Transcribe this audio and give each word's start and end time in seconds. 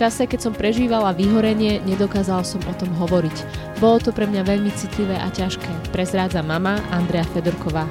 čase, 0.00 0.24
keď 0.24 0.40
som 0.48 0.54
prežívala 0.56 1.12
vyhorenie, 1.12 1.84
nedokázala 1.84 2.40
som 2.40 2.56
o 2.64 2.72
tom 2.72 2.88
hovoriť. 2.96 3.36
Bolo 3.84 4.00
to 4.00 4.16
pre 4.16 4.24
mňa 4.24 4.48
veľmi 4.48 4.72
citlivé 4.72 5.12
a 5.20 5.28
ťažké, 5.28 5.92
prezrádza 5.92 6.40
mama 6.40 6.80
Andrea 6.88 7.28
Fedorková. 7.36 7.84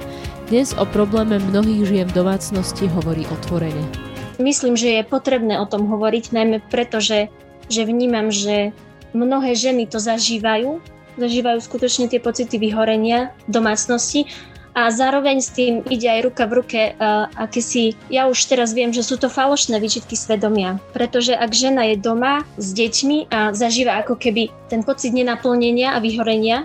Dnes 0.50 0.74
o 0.74 0.90
probléme 0.90 1.38
mnohých 1.38 1.86
žien 1.86 2.08
v 2.10 2.18
domácnosti 2.18 2.90
hovorí 2.90 3.30
otvorene. 3.30 3.86
Myslím, 4.42 4.74
že 4.74 4.98
je 4.98 5.06
potrebné 5.06 5.62
o 5.62 5.70
tom 5.70 5.86
hovoriť, 5.86 6.34
najmä 6.34 6.66
preto, 6.74 6.98
že, 6.98 7.30
že 7.70 7.86
vnímam, 7.86 8.34
že 8.34 8.74
mnohé 9.14 9.54
ženy 9.54 9.86
to 9.86 10.02
zažívajú, 10.02 10.82
zažívajú 11.14 11.62
skutočne 11.62 12.10
tie 12.10 12.18
pocity 12.18 12.58
vyhorenia 12.58 13.38
v 13.46 13.50
domácnosti 13.54 14.26
a 14.80 14.88
zároveň 14.96 15.44
s 15.44 15.52
tým 15.52 15.84
ide 15.92 16.08
aj 16.08 16.22
ruka 16.24 16.48
v 16.48 16.56
ruke 16.64 16.82
uh, 16.96 17.28
akési, 17.36 18.00
ja 18.08 18.32
už 18.32 18.40
teraz 18.48 18.72
viem, 18.72 18.96
že 18.96 19.04
sú 19.04 19.20
to 19.20 19.28
falošné 19.28 19.76
výčitky 19.76 20.16
svedomia, 20.16 20.80
pretože 20.96 21.36
ak 21.36 21.52
žena 21.52 21.84
je 21.92 22.00
doma 22.00 22.48
s 22.56 22.72
deťmi 22.72 23.28
a 23.28 23.52
zažíva 23.52 24.00
ako 24.00 24.16
keby 24.16 24.48
ten 24.72 24.80
pocit 24.88 25.12
nenaplnenia 25.12 25.92
a 25.92 26.00
vyhorenia, 26.00 26.64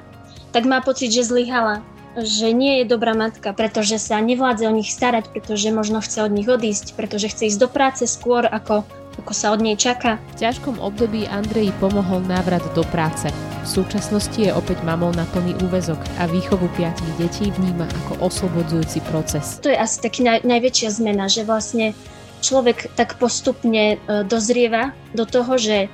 tak 0.55 0.62
má 0.62 0.78
pocit, 0.78 1.10
že 1.10 1.27
zlyhala, 1.27 1.82
že 2.14 2.55
nie 2.55 2.78
je 2.78 2.84
dobrá 2.86 3.19
matka, 3.19 3.50
pretože 3.50 3.98
sa 3.98 4.22
nevládze 4.22 4.70
o 4.70 4.77
nich 4.78 4.94
starať, 4.94 5.34
pretože 5.34 5.74
možno 5.74 5.98
chce 5.98 6.22
od 6.22 6.30
nich 6.30 6.46
odísť, 6.46 6.94
pretože 6.94 7.34
chce 7.34 7.50
ísť 7.50 7.58
do 7.58 7.66
práce 7.66 8.06
skôr 8.06 8.46
ako 8.46 8.86
ako 9.14 9.30
sa 9.30 9.55
od 9.55 9.62
nej 9.62 9.78
čaká. 9.78 10.19
V 10.34 10.42
ťažkom 10.42 10.83
období 10.83 11.30
Andreji 11.30 11.70
pomohol 11.78 12.27
návrat 12.27 12.66
do 12.74 12.83
práce. 12.91 13.30
V 13.64 13.68
súčasnosti 13.80 14.36
je 14.36 14.52
opäť 14.52 14.84
mamou 14.84 15.09
na 15.16 15.24
plný 15.32 15.56
úvezok 15.64 15.96
a 16.20 16.28
výchovu 16.28 16.68
piatich 16.77 17.09
detí 17.16 17.48
vníma 17.48 17.88
ako 18.05 18.28
oslobodzujúci 18.28 19.00
proces. 19.09 19.59
To 19.64 19.72
je 19.72 19.78
asi 19.80 20.05
taký 20.05 20.20
naj, 20.20 20.45
najväčšia 20.45 20.88
zmena, 21.00 21.27
že 21.32 21.48
vlastne 21.48 21.96
človek 22.45 22.92
tak 22.92 23.16
postupne 23.16 23.96
e, 23.96 24.22
dozrieva 24.28 24.92
do 25.16 25.24
toho, 25.24 25.56
že 25.56 25.88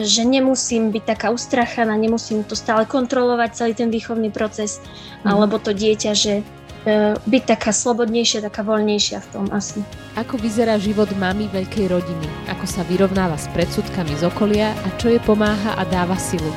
že 0.00 0.24
nemusím 0.24 0.94
byť 0.94 1.02
taká 1.04 1.28
ustrachaná, 1.28 1.92
nemusím 1.92 2.40
to 2.46 2.56
stále 2.56 2.88
kontrolovať, 2.88 3.52
celý 3.52 3.72
ten 3.76 3.90
výchovný 3.92 4.32
proces, 4.32 4.80
mm. 4.80 5.28
alebo 5.28 5.60
to 5.60 5.76
dieťa, 5.76 6.12
že 6.16 6.40
E, 6.80 7.12
byť 7.12 7.42
taká 7.44 7.76
slobodnejšia, 7.76 8.40
taká 8.40 8.64
voľnejšia 8.64 9.20
v 9.20 9.28
tom 9.28 9.44
asi. 9.52 9.84
Ako 10.16 10.40
vyzerá 10.40 10.80
život 10.80 11.12
mamy 11.20 11.44
veľkej 11.52 11.92
rodiny? 11.92 12.24
Ako 12.48 12.64
sa 12.64 12.80
vyrovnáva 12.88 13.36
s 13.36 13.52
predsudkami 13.52 14.16
z 14.16 14.24
okolia 14.24 14.72
a 14.72 14.88
čo 14.96 15.12
je 15.12 15.20
pomáha 15.20 15.76
a 15.76 15.84
dáva 15.84 16.16
silu? 16.16 16.48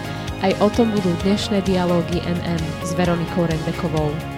Aj 0.44 0.52
o 0.60 0.68
tom 0.68 0.92
budú 0.92 1.08
dnešné 1.24 1.64
dialógy 1.64 2.20
NM 2.20 2.60
s 2.84 2.92
Veronikou 3.00 3.48
Rendekovou. 3.48 4.33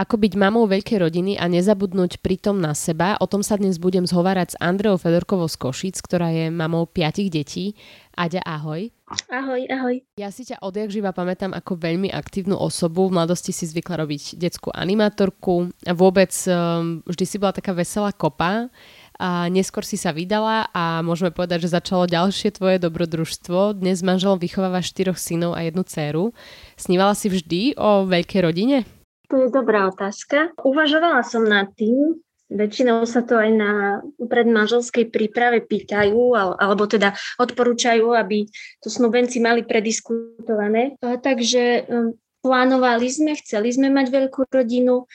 Ako 0.00 0.16
byť 0.16 0.32
mamou 0.32 0.64
veľkej 0.64 0.96
rodiny 0.96 1.36
a 1.36 1.44
nezabudnúť 1.44 2.24
pritom 2.24 2.56
na 2.56 2.72
seba, 2.72 3.20
o 3.20 3.28
tom 3.28 3.44
sa 3.44 3.60
dnes 3.60 3.76
budem 3.76 4.08
zhovárať 4.08 4.56
s 4.56 4.60
Andreou 4.64 4.96
Fedorkovou 4.96 5.44
z 5.44 5.60
Košic, 5.60 6.00
ktorá 6.00 6.32
je 6.32 6.48
mamou 6.48 6.88
piatich 6.88 7.28
detí. 7.28 7.76
Aďa, 8.16 8.40
ahoj. 8.48 8.88
Ahoj, 9.28 9.60
ahoj. 9.68 10.00
Ja 10.16 10.32
si 10.32 10.48
ťa 10.48 10.64
odjak 10.64 10.88
živa 10.88 11.12
pamätám 11.12 11.52
ako 11.52 11.76
veľmi 11.76 12.08
aktívnu 12.08 12.56
osobu. 12.56 13.12
V 13.12 13.20
mladosti 13.20 13.52
si 13.52 13.68
zvykla 13.68 14.00
robiť 14.00 14.40
detskú 14.40 14.72
animátorku 14.72 15.68
a 15.84 15.92
vôbec 15.92 16.32
um, 16.48 17.04
vždy 17.04 17.24
si 17.28 17.36
bola 17.36 17.52
taká 17.52 17.76
veselá 17.76 18.08
kopa 18.16 18.72
a 19.20 19.52
neskôr 19.52 19.84
si 19.84 20.00
sa 20.00 20.16
vydala 20.16 20.72
a 20.72 21.04
môžeme 21.04 21.28
povedať, 21.28 21.68
že 21.68 21.76
začalo 21.76 22.08
ďalšie 22.08 22.56
tvoje 22.56 22.80
dobrodružstvo. 22.80 23.76
Dnes 23.76 24.00
manželom 24.00 24.40
vychováva 24.40 24.80
štyroch 24.80 25.20
synov 25.20 25.60
a 25.60 25.68
jednu 25.68 25.84
dceru. 25.84 26.32
Snívala 26.80 27.12
si 27.12 27.28
vždy 27.28 27.76
o 27.76 28.08
veľkej 28.08 28.40
rodine? 28.48 28.88
To 29.30 29.46
je 29.46 29.48
dobrá 29.48 29.86
otázka. 29.86 30.50
Uvažovala 30.58 31.22
som 31.22 31.46
nad 31.46 31.70
tým, 31.78 32.18
väčšinou 32.50 33.06
sa 33.06 33.22
to 33.22 33.38
aj 33.38 33.50
na 33.54 33.72
predmanželskej 34.18 35.06
príprave 35.14 35.62
pýtajú, 35.62 36.34
alebo 36.34 36.90
teda 36.90 37.14
odporúčajú, 37.38 38.10
aby 38.10 38.50
to 38.82 38.90
snúbenci 38.90 39.38
mali 39.38 39.62
prediskutované. 39.62 40.98
Takže 40.98 41.86
um, 41.86 42.18
plánovali 42.42 43.06
sme, 43.06 43.38
chceli 43.38 43.70
sme 43.70 43.86
mať 43.86 44.10
veľkú 44.10 44.50
rodinu, 44.50 45.06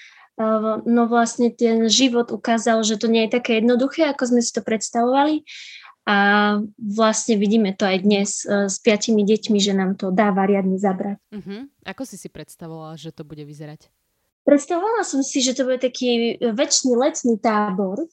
no 0.83 1.03
vlastne 1.07 1.47
ten 1.47 1.87
život 1.87 2.27
ukázal, 2.31 2.83
že 2.83 2.99
to 2.99 3.07
nie 3.07 3.27
je 3.27 3.39
také 3.39 3.63
jednoduché, 3.63 4.11
ako 4.11 4.35
sme 4.35 4.41
si 4.43 4.51
to 4.51 4.63
predstavovali. 4.63 5.47
A 6.05 6.17
vlastne 6.77 7.33
vidíme 7.33 7.73
to 7.73 7.81
aj 7.89 7.97
dnes 8.05 8.29
uh, 8.45 8.69
s 8.69 8.77
piatimi 8.77 9.25
deťmi, 9.25 9.57
že 9.57 9.73
nám 9.73 9.97
to 9.97 10.13
dáva 10.13 10.45
riadne 10.45 10.77
zabrať. 10.77 11.17
Uh-huh. 11.33 11.65
Ako 11.81 12.05
si 12.05 12.21
si 12.21 12.29
predstavovala, 12.29 12.93
že 12.93 13.09
to 13.09 13.25
bude 13.25 13.41
vyzerať? 13.41 13.89
Predstavovala 14.45 15.01
som 15.01 15.25
si, 15.25 15.41
že 15.41 15.57
to 15.57 15.65
bude 15.65 15.81
taký 15.81 16.37
väčší 16.37 16.93
letný 16.93 17.41
tábor, 17.41 18.05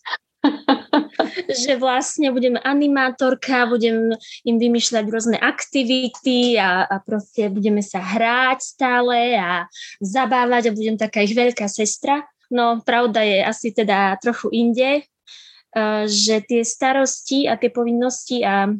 že 1.63 1.77
vlastne 1.79 2.33
budem 2.35 2.57
animátorka, 2.57 3.69
budem 3.69 4.17
im 4.43 4.57
vymýšľať 4.59 5.05
rôzne 5.13 5.39
aktivity 5.39 6.59
a, 6.59 6.89
a 6.89 6.97
proste 7.05 7.53
budeme 7.53 7.85
sa 7.85 8.03
hrať 8.03 8.59
stále 8.65 9.37
a 9.37 9.69
zabávať 10.01 10.73
a 10.73 10.77
budem 10.77 10.97
taká 10.99 11.23
ich 11.23 11.37
veľká 11.37 11.69
sestra. 11.71 12.27
No 12.53 12.81
pravda 12.81 13.23
je 13.23 13.39
asi 13.45 13.73
teda 13.73 14.17
trochu 14.19 14.49
inde, 14.53 15.05
uh, 15.05 16.05
že 16.09 16.43
tie 16.45 16.65
starosti 16.65 17.45
a 17.45 17.61
tie 17.61 17.71
povinnosti 17.71 18.41
a, 18.41 18.73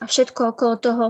a 0.00 0.04
všetko 0.04 0.54
okolo 0.54 0.74
toho, 0.76 1.06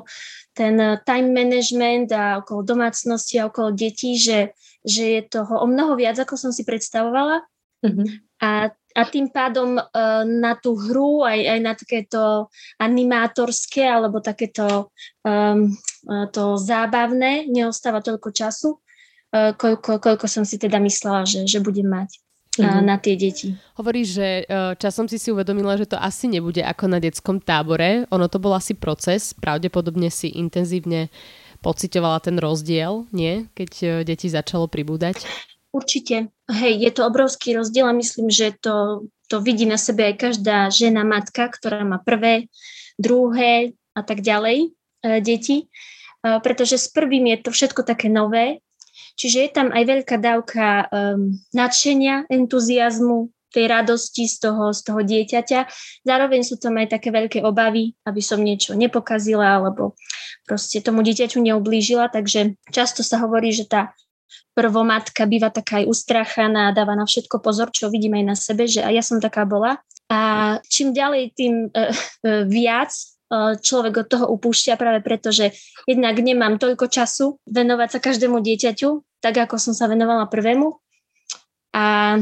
ten 0.56 0.78
time 1.04 1.36
management 1.36 2.16
a 2.16 2.40
okolo 2.40 2.64
domácnosti 2.64 3.36
a 3.36 3.52
okolo 3.52 3.76
detí, 3.76 4.16
že 4.16 4.56
že 4.86 5.18
je 5.18 5.22
toho 5.26 5.60
o 5.60 5.66
mnoho 5.66 5.98
viac, 5.98 6.16
ako 6.22 6.38
som 6.38 6.54
si 6.54 6.62
predstavovala. 6.62 7.42
Mm-hmm. 7.82 8.06
A, 8.40 8.70
a 8.72 9.02
tým 9.10 9.28
pádom 9.28 9.76
uh, 9.76 10.22
na 10.24 10.56
tú 10.56 10.78
hru, 10.78 11.26
aj, 11.26 11.36
aj 11.36 11.60
na 11.60 11.72
takéto 11.74 12.22
animátorské 12.80 13.84
alebo 13.84 14.22
takéto 14.22 14.94
um, 15.26 15.74
to 16.30 16.56
zábavné 16.56 17.50
neostáva 17.50 18.00
toľko 18.00 18.30
času, 18.32 18.78
uh, 18.78 19.52
koľko, 19.58 19.98
koľko 19.98 20.26
som 20.30 20.46
si 20.46 20.56
teda 20.56 20.78
myslela, 20.80 21.26
že, 21.26 21.44
že 21.44 21.58
budem 21.60 21.90
mať 21.90 22.10
mm-hmm. 22.56 22.82
na 22.86 22.96
tie 22.96 23.18
deti. 23.18 23.58
Hovoríš, 23.76 24.08
že 24.16 24.28
časom 24.80 25.10
si 25.10 25.20
si 25.20 25.28
uvedomila, 25.34 25.76
že 25.76 25.90
to 25.90 26.00
asi 26.00 26.30
nebude 26.30 26.64
ako 26.64 26.88
na 26.88 27.02
detskom 27.02 27.42
tábore. 27.42 28.08
Ono 28.08 28.26
to 28.30 28.40
bol 28.40 28.56
asi 28.56 28.72
proces, 28.72 29.36
pravdepodobne 29.36 30.08
si 30.08 30.32
intenzívne 30.32 31.12
uh, 31.12 31.45
pocitovala 31.60 32.20
ten 32.20 32.36
rozdiel, 32.40 33.08
nie? 33.12 33.48
Keď 33.56 33.70
e, 33.82 33.86
deti 34.04 34.28
začalo 34.28 34.66
pribúdať? 34.70 35.24
Určite. 35.76 36.32
Hej, 36.48 36.74
je 36.80 36.90
to 36.94 37.04
obrovský 37.04 37.52
rozdiel 37.52 37.84
a 37.90 37.92
myslím, 37.92 38.32
že 38.32 38.56
to, 38.56 39.06
to 39.28 39.44
vidí 39.44 39.68
na 39.68 39.76
sebe 39.76 40.08
aj 40.08 40.14
každá 40.16 40.72
žena, 40.72 41.04
matka, 41.04 41.52
ktorá 41.52 41.84
má 41.84 42.00
prvé, 42.00 42.48
druhé 42.96 43.76
a 43.92 44.00
tak 44.00 44.24
ďalej 44.24 44.72
e, 45.04 45.20
deti. 45.20 45.66
E, 45.66 46.40
pretože 46.40 46.80
s 46.80 46.88
prvým 46.88 47.28
je 47.36 47.38
to 47.44 47.50
všetko 47.52 47.84
také 47.84 48.08
nové, 48.08 48.64
čiže 49.20 49.38
je 49.44 49.50
tam 49.52 49.68
aj 49.68 49.82
veľká 49.84 50.16
dávka 50.16 50.66
e, 50.66 50.86
nadšenia, 51.52 52.30
entuziasmu, 52.32 53.35
tej 53.56 53.72
radosti 53.72 54.28
z 54.28 54.36
toho, 54.44 54.76
z 54.76 54.80
toho 54.84 55.00
dieťaťa. 55.00 55.60
Zároveň 56.04 56.44
sú 56.44 56.60
tam 56.60 56.76
aj 56.76 56.92
také 56.92 57.08
veľké 57.08 57.40
obavy, 57.40 57.96
aby 58.04 58.20
som 58.20 58.44
niečo 58.44 58.76
nepokazila 58.76 59.56
alebo 59.56 59.96
proste 60.44 60.84
tomu 60.84 61.00
dieťaťu 61.00 61.40
neublížila, 61.40 62.12
takže 62.12 62.60
často 62.68 63.00
sa 63.00 63.24
hovorí, 63.24 63.56
že 63.56 63.64
tá 63.64 63.96
prvomatka 64.52 65.24
býva 65.24 65.48
taká 65.48 65.80
aj 65.80 65.88
ustrachaná, 65.88 66.76
dáva 66.76 66.92
na 66.92 67.08
všetko 67.08 67.40
pozor, 67.40 67.72
čo 67.72 67.88
vidím 67.88 68.20
aj 68.20 68.24
na 68.24 68.36
sebe, 68.36 68.68
že 68.68 68.84
aj 68.84 68.92
ja 68.92 69.04
som 69.04 69.18
taká 69.20 69.48
bola. 69.48 69.80
A 70.06 70.18
čím 70.68 70.94
ďalej, 70.94 71.34
tým 71.34 71.72
uh, 71.72 71.90
uh, 71.90 72.44
viac 72.46 72.92
človek 73.62 73.94
od 73.96 74.06
toho 74.06 74.26
upúšťa 74.38 74.78
práve 74.78 75.02
preto, 75.02 75.34
že 75.34 75.50
jednak 75.82 76.14
nemám 76.14 76.62
toľko 76.62 76.86
času 76.86 77.42
venovať 77.50 77.98
sa 77.98 78.04
každému 78.04 78.38
dieťaťu, 78.38 79.02
tak 79.18 79.34
ako 79.42 79.58
som 79.58 79.74
sa 79.74 79.90
venovala 79.90 80.30
prvému. 80.30 80.78
A 81.74 82.16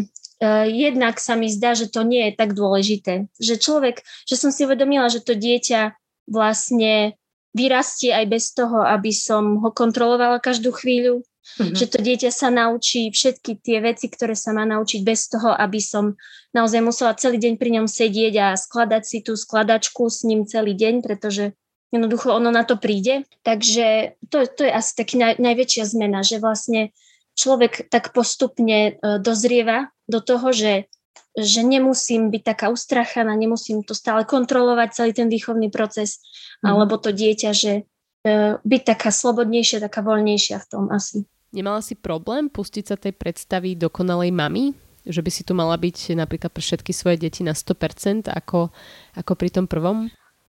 jednak 0.68 1.20
sa 1.22 1.34
mi 1.34 1.48
zdá, 1.48 1.72
že 1.74 1.88
to 1.88 2.02
nie 2.02 2.30
je 2.30 2.32
tak 2.36 2.52
dôležité. 2.52 3.30
Že 3.38 3.54
človek, 3.60 3.96
že 4.28 4.36
som 4.36 4.50
si 4.52 4.66
uvedomila, 4.68 5.08
že 5.12 5.24
to 5.24 5.34
dieťa 5.38 5.96
vlastne 6.28 7.16
vyrastie 7.54 8.10
aj 8.10 8.26
bez 8.26 8.50
toho, 8.50 8.82
aby 8.82 9.14
som 9.14 9.62
ho 9.62 9.70
kontrolovala 9.70 10.42
každú 10.42 10.74
chvíľu, 10.74 11.22
mm-hmm. 11.22 11.76
že 11.78 11.86
to 11.86 11.98
dieťa 12.02 12.30
sa 12.34 12.50
naučí 12.50 13.14
všetky 13.14 13.62
tie 13.62 13.78
veci, 13.78 14.10
ktoré 14.10 14.34
sa 14.34 14.50
má 14.50 14.66
naučiť 14.66 15.00
bez 15.06 15.30
toho, 15.30 15.54
aby 15.54 15.78
som 15.78 16.18
naozaj 16.50 16.82
musela 16.82 17.14
celý 17.14 17.38
deň 17.38 17.54
pri 17.54 17.70
ňom 17.78 17.86
sedieť 17.86 18.34
a 18.42 18.48
skladať 18.58 19.02
si 19.06 19.18
tú 19.22 19.38
skladačku 19.38 20.10
s 20.10 20.26
ním 20.26 20.44
celý 20.50 20.74
deň, 20.74 21.06
pretože 21.06 21.54
jednoducho 21.94 22.34
ono 22.34 22.50
na 22.50 22.66
to 22.66 22.74
príde. 22.74 23.22
Takže 23.46 24.18
to, 24.26 24.50
to 24.50 24.66
je 24.66 24.72
asi 24.74 24.92
taký 24.98 25.14
naj, 25.14 25.38
najväčšia 25.38 25.86
zmena, 25.86 26.26
že 26.26 26.42
vlastne 26.42 26.90
človek 27.34 27.90
tak 27.90 28.14
postupne 28.14 28.98
uh, 28.98 29.18
dozrieva 29.18 29.94
do 30.08 30.20
toho, 30.20 30.52
že, 30.52 30.86
že 31.34 31.60
nemusím 31.64 32.28
byť 32.28 32.42
taká 32.44 32.66
ustrachaná, 32.70 33.32
nemusím 33.34 33.82
to 33.82 33.96
stále 33.96 34.22
kontrolovať, 34.28 34.88
celý 34.94 35.12
ten 35.16 35.28
výchovný 35.32 35.72
proces, 35.72 36.20
mm. 36.60 36.68
alebo 36.68 37.00
to 37.00 37.10
dieťa, 37.10 37.50
že 37.56 37.72
e, 37.80 38.60
byť 38.60 38.82
taká 38.84 39.08
slobodnejšia, 39.08 39.80
taká 39.80 40.04
voľnejšia 40.04 40.60
v 40.60 40.66
tom 40.68 40.84
asi. 40.92 41.24
Nemala 41.54 41.80
si 41.80 41.96
problém 41.96 42.50
pustiť 42.50 42.84
sa 42.84 42.96
tej 42.98 43.14
predstavy 43.16 43.78
dokonalej 43.78 44.34
mamy? 44.34 44.74
Že 45.04 45.20
by 45.20 45.30
si 45.30 45.42
tu 45.44 45.52
mala 45.52 45.76
byť 45.76 46.16
napríklad 46.16 46.50
pre 46.50 46.64
všetky 46.64 46.90
svoje 46.90 47.28
deti 47.28 47.44
na 47.44 47.52
100% 47.52 48.32
ako, 48.32 48.72
ako 49.14 49.32
pri 49.36 49.48
tom 49.52 49.68
prvom? 49.68 50.08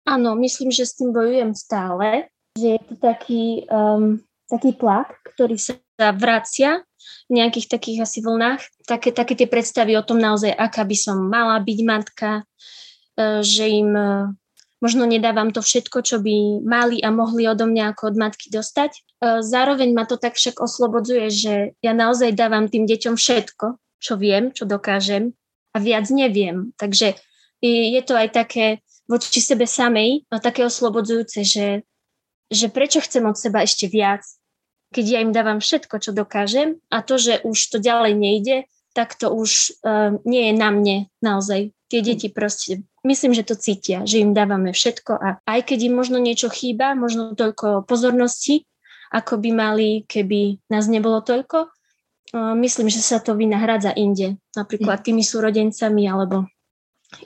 Áno, 0.09 0.33
myslím, 0.41 0.73
že 0.73 0.89
s 0.89 0.97
tým 0.97 1.13
bojujem 1.13 1.53
stále. 1.53 2.33
Že 2.57 2.67
je 2.75 2.81
to 2.81 2.95
taký, 2.97 3.43
um, 3.69 4.17
taký 4.49 4.73
tlak, 4.73 5.21
ktorý 5.37 5.55
sa 5.61 5.77
vracia 6.15 6.81
v 7.29 7.31
nejakých 7.43 7.67
takých 7.69 7.97
asi 8.07 8.19
vlnách. 8.23 8.61
Také, 8.87 9.13
také 9.13 9.37
tie 9.37 9.45
predstavy 9.45 9.93
o 9.99 10.03
tom 10.03 10.17
naozaj, 10.17 10.49
aká 10.49 10.87
by 10.87 10.97
som 10.97 11.29
mala 11.29 11.59
byť 11.61 11.79
matka, 11.85 12.31
uh, 12.41 13.43
že 13.43 13.69
im 13.69 13.91
uh, 13.93 14.33
možno 14.79 15.03
nedávam 15.05 15.51
to 15.51 15.59
všetko, 15.59 16.01
čo 16.01 16.23
by 16.23 16.63
mali 16.63 17.03
a 17.03 17.11
mohli 17.11 17.45
odo 17.47 17.67
mňa 17.67 17.93
ako 17.93 18.15
od 18.15 18.15
matky 18.15 18.47
dostať. 18.47 18.91
E, 18.95 18.99
zároveň 19.43 19.91
ma 19.91 20.07
to 20.07 20.15
tak 20.15 20.39
však 20.39 20.59
oslobodzuje, 20.59 21.25
že 21.29 21.53
ja 21.83 21.91
naozaj 21.91 22.35
dávam 22.35 22.71
tým 22.71 22.87
deťom 22.87 23.19
všetko, 23.19 23.75
čo 23.99 24.13
viem, 24.15 24.55
čo 24.55 24.63
dokážem 24.63 25.35
a 25.75 25.77
viac 25.83 26.07
neviem. 26.09 26.71
Takže 26.79 27.19
je 27.61 28.01
to 28.07 28.15
aj 28.15 28.31
také 28.31 28.79
voči 29.03 29.43
sebe 29.43 29.67
samej 29.67 30.23
a 30.31 30.39
také 30.39 30.63
oslobodzujúce, 30.63 31.43
že, 31.43 31.83
že 32.47 32.71
prečo 32.71 33.03
chcem 33.03 33.27
od 33.27 33.35
seba 33.35 33.67
ešte 33.67 33.91
viac, 33.91 34.23
keď 34.89 35.05
ja 35.05 35.19
im 35.21 35.31
dávam 35.33 35.61
všetko, 35.61 36.01
čo 36.01 36.11
dokážem 36.11 36.81
a 36.89 37.05
to, 37.05 37.21
že 37.21 37.45
už 37.45 37.57
to 37.69 37.77
ďalej 37.77 38.13
nejde, 38.17 38.57
tak 38.97 39.13
to 39.13 39.29
už 39.29 39.77
uh, 39.85 40.17
nie 40.25 40.49
je 40.49 40.53
na 40.57 40.69
mne 40.73 40.97
naozaj. 41.21 41.69
Tie 41.89 42.05
deti 42.05 42.29
proste, 42.29 42.85
myslím, 43.01 43.33
že 43.33 43.41
to 43.41 43.57
cítia, 43.57 44.05
že 44.05 44.21
im 44.21 44.37
dávame 44.37 44.73
všetko 44.73 45.11
a 45.17 45.27
aj 45.45 45.73
keď 45.73 45.89
im 45.89 45.97
možno 45.97 46.21
niečo 46.21 46.49
chýba, 46.49 46.93
možno 46.93 47.33
toľko 47.33 47.89
pozornosti, 47.89 48.65
ako 49.09 49.41
by 49.41 49.49
mali, 49.49 49.89
keby 50.05 50.69
nás 50.69 50.85
nebolo 50.85 51.25
toľko. 51.25 51.73
Myslím, 52.53 52.93
že 52.93 53.01
sa 53.01 53.17
to 53.17 53.33
vynahrádza 53.33 53.97
inde, 53.97 54.37
napríklad 54.53 55.01
tými 55.01 55.25
súrodencami 55.25 56.05
alebo 56.05 56.45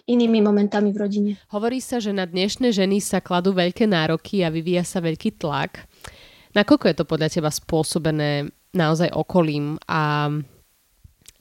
inými 0.08 0.40
momentami 0.40 0.96
v 0.96 0.98
rodine. 1.04 1.32
Hovorí 1.52 1.84
sa, 1.84 2.00
že 2.00 2.16
na 2.16 2.24
dnešné 2.24 2.72
ženy 2.72 3.04
sa 3.04 3.20
kladú 3.20 3.52
veľké 3.52 3.84
nároky 3.84 4.48
a 4.48 4.48
vyvíja 4.48 4.88
sa 4.88 5.04
veľký 5.04 5.36
tlak. 5.36 5.92
Nakoľko 6.54 6.86
je 6.90 6.96
to 6.98 7.06
podľa 7.10 7.30
teba 7.34 7.50
spôsobené 7.50 8.54
naozaj 8.74 9.10
okolím 9.14 9.78
a 9.90 10.30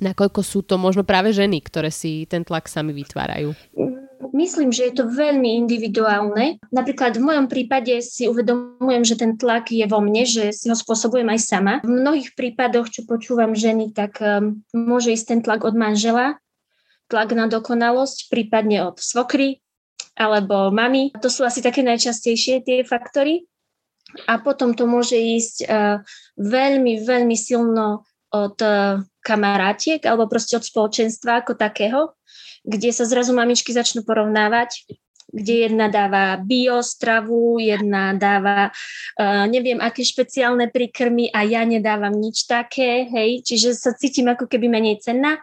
nakoľko 0.00 0.40
sú 0.40 0.64
to 0.64 0.80
možno 0.80 1.04
práve 1.04 1.32
ženy, 1.32 1.60
ktoré 1.60 1.92
si 1.92 2.24
ten 2.28 2.44
tlak 2.44 2.68
sami 2.68 2.96
vytvárajú? 2.96 3.52
Myslím, 4.32 4.72
že 4.72 4.88
je 4.88 4.94
to 4.96 5.12
veľmi 5.12 5.60
individuálne. 5.60 6.56
Napríklad 6.72 7.20
v 7.20 7.26
mojom 7.26 7.46
prípade 7.52 8.00
si 8.00 8.24
uvedomujem, 8.24 9.04
že 9.04 9.20
ten 9.20 9.36
tlak 9.36 9.68
je 9.68 9.84
vo 9.84 10.00
mne, 10.00 10.24
že 10.24 10.56
si 10.56 10.72
ho 10.72 10.76
spôsobujem 10.78 11.28
aj 11.28 11.40
sama. 11.42 11.74
V 11.84 11.92
mnohých 11.92 12.32
prípadoch, 12.32 12.88
čo 12.88 13.04
počúvam 13.04 13.52
ženy, 13.52 13.92
tak 13.92 14.16
um, 14.24 14.64
môže 14.72 15.12
ísť 15.12 15.26
ten 15.36 15.40
tlak 15.44 15.68
od 15.68 15.76
manžela, 15.76 16.40
tlak 17.12 17.36
na 17.36 17.44
dokonalosť, 17.44 18.32
prípadne 18.32 18.88
od 18.88 18.96
svokry 18.96 19.60
alebo 20.16 20.72
mami. 20.72 21.12
To 21.20 21.28
sú 21.28 21.44
asi 21.44 21.60
také 21.60 21.84
najčastejšie 21.84 22.64
tie 22.64 22.88
faktory. 22.88 23.44
A 24.28 24.38
potom 24.40 24.76
to 24.76 24.84
môže 24.84 25.16
ísť 25.16 25.56
uh, 25.64 25.98
veľmi, 26.36 27.00
veľmi 27.04 27.36
silno 27.36 28.04
od 28.32 28.56
uh, 28.60 29.00
kamarátiek 29.24 30.00
alebo 30.04 30.28
proste 30.28 30.56
od 30.56 30.64
spoločenstva 30.64 31.44
ako 31.44 31.56
takého 31.56 32.12
kde 32.62 32.94
sa 32.94 33.04
zrazu 33.06 33.34
mamičky 33.34 33.74
začnú 33.74 34.06
porovnávať, 34.06 34.86
kde 35.32 35.66
jedna 35.66 35.88
dáva 35.88 36.36
biostravu, 36.38 37.58
jedna 37.58 38.12
dáva 38.14 38.70
uh, 38.70 39.44
neviem 39.48 39.80
aké 39.80 40.04
špeciálne 40.04 40.68
príkrmy 40.70 41.32
a 41.32 41.42
ja 41.42 41.64
nedávam 41.64 42.12
nič 42.12 42.44
také, 42.46 43.08
hej, 43.08 43.42
čiže 43.42 43.74
sa 43.74 43.96
cítim 43.96 44.28
ako 44.28 44.46
keby 44.46 44.68
menej 44.68 45.00
cenná, 45.02 45.40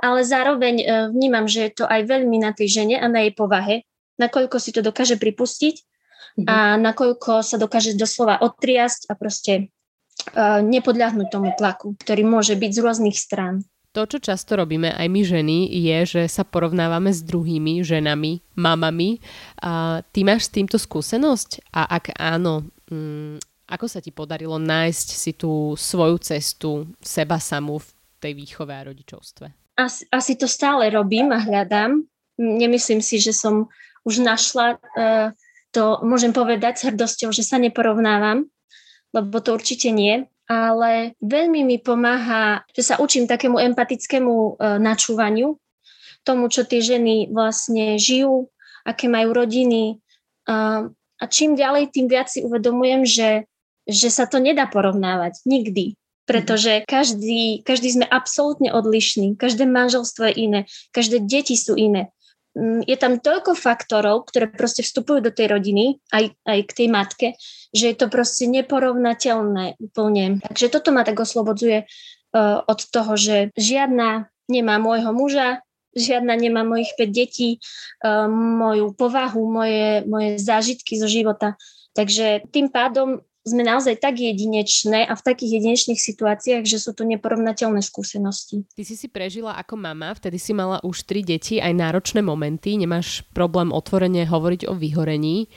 ale 0.00 0.24
zároveň 0.24 0.80
vnímam, 1.12 1.44
že 1.44 1.68
je 1.68 1.72
to 1.80 1.84
aj 1.84 2.08
veľmi 2.08 2.40
na 2.40 2.56
tej 2.56 2.80
žene 2.80 2.96
a 2.96 3.06
na 3.06 3.28
jej 3.28 3.32
povahe, 3.36 3.84
nakoľko 4.16 4.56
si 4.56 4.72
to 4.72 4.80
dokáže 4.80 5.20
pripustiť 5.20 5.89
mm-hmm. 6.36 6.46
a 6.46 6.78
nakoľko 6.78 7.42
sa 7.42 7.56
dokáže 7.56 7.96
doslova 7.98 8.38
otriasť 8.42 9.10
a 9.10 9.14
proste 9.16 9.52
uh, 10.36 10.60
nepodľahnúť 10.62 11.28
tomu 11.32 11.50
tlaku, 11.56 11.96
ktorý 11.98 12.22
môže 12.26 12.54
byť 12.54 12.70
z 12.70 12.80
rôznych 12.82 13.16
strán. 13.16 13.64
To, 13.90 14.06
čo 14.06 14.22
často 14.22 14.54
robíme 14.54 14.94
aj 14.94 15.06
my 15.10 15.22
ženy, 15.26 15.58
je, 15.66 15.98
že 16.06 16.22
sa 16.30 16.46
porovnávame 16.46 17.10
s 17.10 17.26
druhými 17.26 17.82
ženami, 17.82 18.38
mamami. 18.54 19.18
A 19.66 19.98
ty 20.14 20.22
máš 20.22 20.46
s 20.46 20.54
týmto 20.54 20.78
skúsenosť? 20.78 21.74
A 21.74 21.98
ak 21.98 22.14
áno, 22.14 22.70
mm, 22.86 23.42
ako 23.66 23.86
sa 23.90 23.98
ti 23.98 24.14
podarilo 24.14 24.62
nájsť 24.62 25.08
si 25.10 25.34
tú 25.34 25.74
svoju 25.74 26.22
cestu, 26.22 26.86
seba 27.02 27.42
samú 27.42 27.82
v 27.82 27.90
tej 28.22 28.32
výchove 28.38 28.70
a 28.70 28.86
rodičovstve? 28.86 29.74
Asi, 29.74 30.06
asi 30.14 30.38
to 30.38 30.46
stále 30.46 30.86
robím 30.86 31.34
a 31.34 31.42
hľadám. 31.42 32.06
Nemyslím 32.38 33.02
si, 33.02 33.18
že 33.18 33.34
som 33.34 33.66
už 34.06 34.22
našla 34.22 34.78
uh, 34.78 35.34
to, 35.70 36.02
môžem 36.02 36.34
povedať 36.34 36.78
s 36.78 36.86
hrdosťou, 36.90 37.30
že 37.30 37.46
sa 37.46 37.58
neporovnávam, 37.58 38.46
lebo 39.14 39.36
to 39.42 39.54
určite 39.54 39.90
nie 39.90 40.26
ale 40.50 41.14
veľmi 41.22 41.62
mi 41.62 41.78
pomáha, 41.78 42.66
že 42.74 42.82
sa 42.82 42.98
učím 42.98 43.30
takému 43.30 43.62
empatickému 43.70 44.34
e, 44.34 44.52
načúvaniu, 44.82 45.54
tomu, 46.26 46.50
čo 46.50 46.66
tie 46.66 46.82
ženy 46.82 47.30
vlastne 47.30 47.94
žijú, 47.94 48.50
aké 48.82 49.06
majú 49.06 49.30
rodiny. 49.30 50.02
A, 50.50 50.90
a 50.90 51.24
čím 51.30 51.54
ďalej, 51.54 51.94
tým 51.94 52.10
viac 52.10 52.26
si 52.26 52.42
uvedomujem, 52.42 53.06
že, 53.06 53.46
že 53.86 54.10
sa 54.10 54.26
to 54.26 54.42
nedá 54.42 54.66
porovnávať. 54.66 55.38
Nikdy. 55.46 55.94
Pretože 56.26 56.82
každý, 56.82 57.62
každý 57.62 58.02
sme 58.02 58.06
absolútne 58.10 58.74
odlišní. 58.74 59.38
Každé 59.38 59.70
manželstvo 59.70 60.30
je 60.30 60.34
iné. 60.34 60.60
Každé 60.90 61.22
deti 61.30 61.54
sú 61.54 61.78
iné. 61.78 62.10
Mm, 62.60 62.84
je 62.84 62.96
tam 63.00 63.16
toľko 63.16 63.56
faktorov, 63.56 64.28
ktoré 64.28 64.52
proste 64.52 64.84
vstupujú 64.84 65.24
do 65.24 65.32
tej 65.32 65.56
rodiny, 65.56 65.96
aj, 66.12 66.36
aj 66.44 66.58
k 66.68 66.72
tej 66.76 66.88
matke, 66.92 67.28
že 67.72 67.88
je 67.88 67.96
to 67.96 68.12
proste 68.12 68.44
neporovnateľné 68.52 69.80
úplne. 69.80 70.44
Takže 70.44 70.68
toto 70.68 70.92
ma 70.92 71.00
tak 71.00 71.16
oslobodzuje 71.16 71.88
uh, 71.88 72.60
od 72.68 72.80
toho, 72.92 73.16
že 73.16 73.48
žiadna 73.56 74.28
nemá 74.52 74.76
môjho 74.76 75.08
muža, 75.16 75.64
žiadna 75.96 76.36
nemá 76.36 76.60
mojich 76.68 76.92
5 77.00 77.08
detí, 77.08 77.64
uh, 78.04 78.28
moju 78.28 78.92
povahu, 78.92 79.40
moje, 79.48 80.04
moje 80.04 80.36
zážitky 80.36 81.00
zo 81.00 81.08
života. 81.08 81.56
Takže 81.96 82.44
tým 82.52 82.68
pádom 82.68 83.24
sme 83.40 83.64
naozaj 83.64 84.04
tak 84.04 84.20
jedinečné 84.20 85.08
a 85.08 85.16
v 85.16 85.22
takých 85.24 85.60
jedinečných 85.60 86.00
situáciách, 86.00 86.64
že 86.68 86.76
sú 86.76 86.92
to 86.92 87.08
neporovnateľné 87.08 87.80
skúsenosti. 87.80 88.68
Ty 88.76 88.82
si 88.84 88.94
si 89.00 89.08
prežila 89.08 89.56
ako 89.56 89.80
mama, 89.80 90.12
vtedy 90.12 90.36
si 90.36 90.52
mala 90.52 90.76
už 90.84 91.08
tri 91.08 91.24
deti, 91.24 91.56
aj 91.56 91.72
náročné 91.72 92.20
momenty, 92.20 92.76
nemáš 92.76 93.24
problém 93.32 93.72
otvorene 93.72 94.28
hovoriť 94.28 94.68
o 94.68 94.76
vyhorení. 94.76 95.48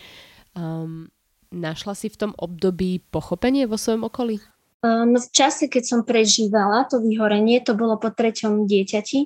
Um, 0.55 1.11
našla 1.51 1.93
si 1.99 2.07
v 2.07 2.19
tom 2.19 2.31
období 2.39 3.03
pochopenie 3.11 3.67
vo 3.67 3.75
svojom 3.75 4.07
okolí? 4.07 4.39
Um, 4.83 5.19
v 5.19 5.27
čase, 5.35 5.67
keď 5.67 5.83
som 5.83 5.99
prežívala 6.07 6.87
to 6.87 7.03
vyhorenie, 7.03 7.59
to 7.63 7.75
bolo 7.75 7.99
po 7.99 8.15
treťom 8.15 8.63
dieťati, 8.63 9.19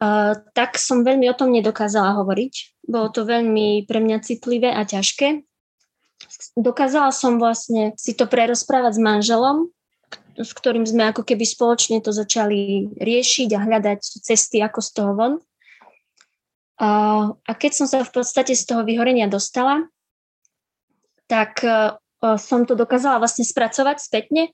uh, 0.00 0.32
tak 0.56 0.80
som 0.80 1.04
veľmi 1.04 1.28
o 1.28 1.36
tom 1.36 1.52
nedokázala 1.52 2.16
hovoriť. 2.24 2.84
Bolo 2.88 3.12
to 3.12 3.28
veľmi 3.28 3.84
pre 3.84 4.00
mňa 4.00 4.16
citlivé 4.24 4.72
a 4.72 4.84
ťažké 4.84 5.44
dokázala 6.56 7.12
som 7.12 7.36
vlastne 7.36 7.92
si 8.00 8.16
to 8.16 8.24
prerozprávať 8.24 8.96
s 8.96 9.00
manželom, 9.02 9.56
s 10.36 10.52
ktorým 10.52 10.84
sme 10.84 11.08
ako 11.08 11.24
keby 11.24 11.44
spoločne 11.48 12.00
to 12.04 12.12
začali 12.12 12.92
riešiť 12.96 13.48
a 13.56 13.62
hľadať 13.64 14.00
cesty, 14.20 14.60
ako 14.60 14.80
z 14.84 14.90
toho 14.92 15.12
von. 15.16 15.32
A, 16.76 17.32
keď 17.56 17.72
som 17.72 17.86
sa 17.88 18.04
v 18.04 18.12
podstate 18.12 18.52
z 18.52 18.68
toho 18.68 18.84
vyhorenia 18.84 19.32
dostala, 19.32 19.88
tak 21.24 21.64
a, 21.64 21.96
e, 22.20 22.36
som 22.36 22.68
to 22.68 22.76
dokázala 22.76 23.16
vlastne 23.16 23.48
spracovať 23.48 23.96
spätne 23.96 24.52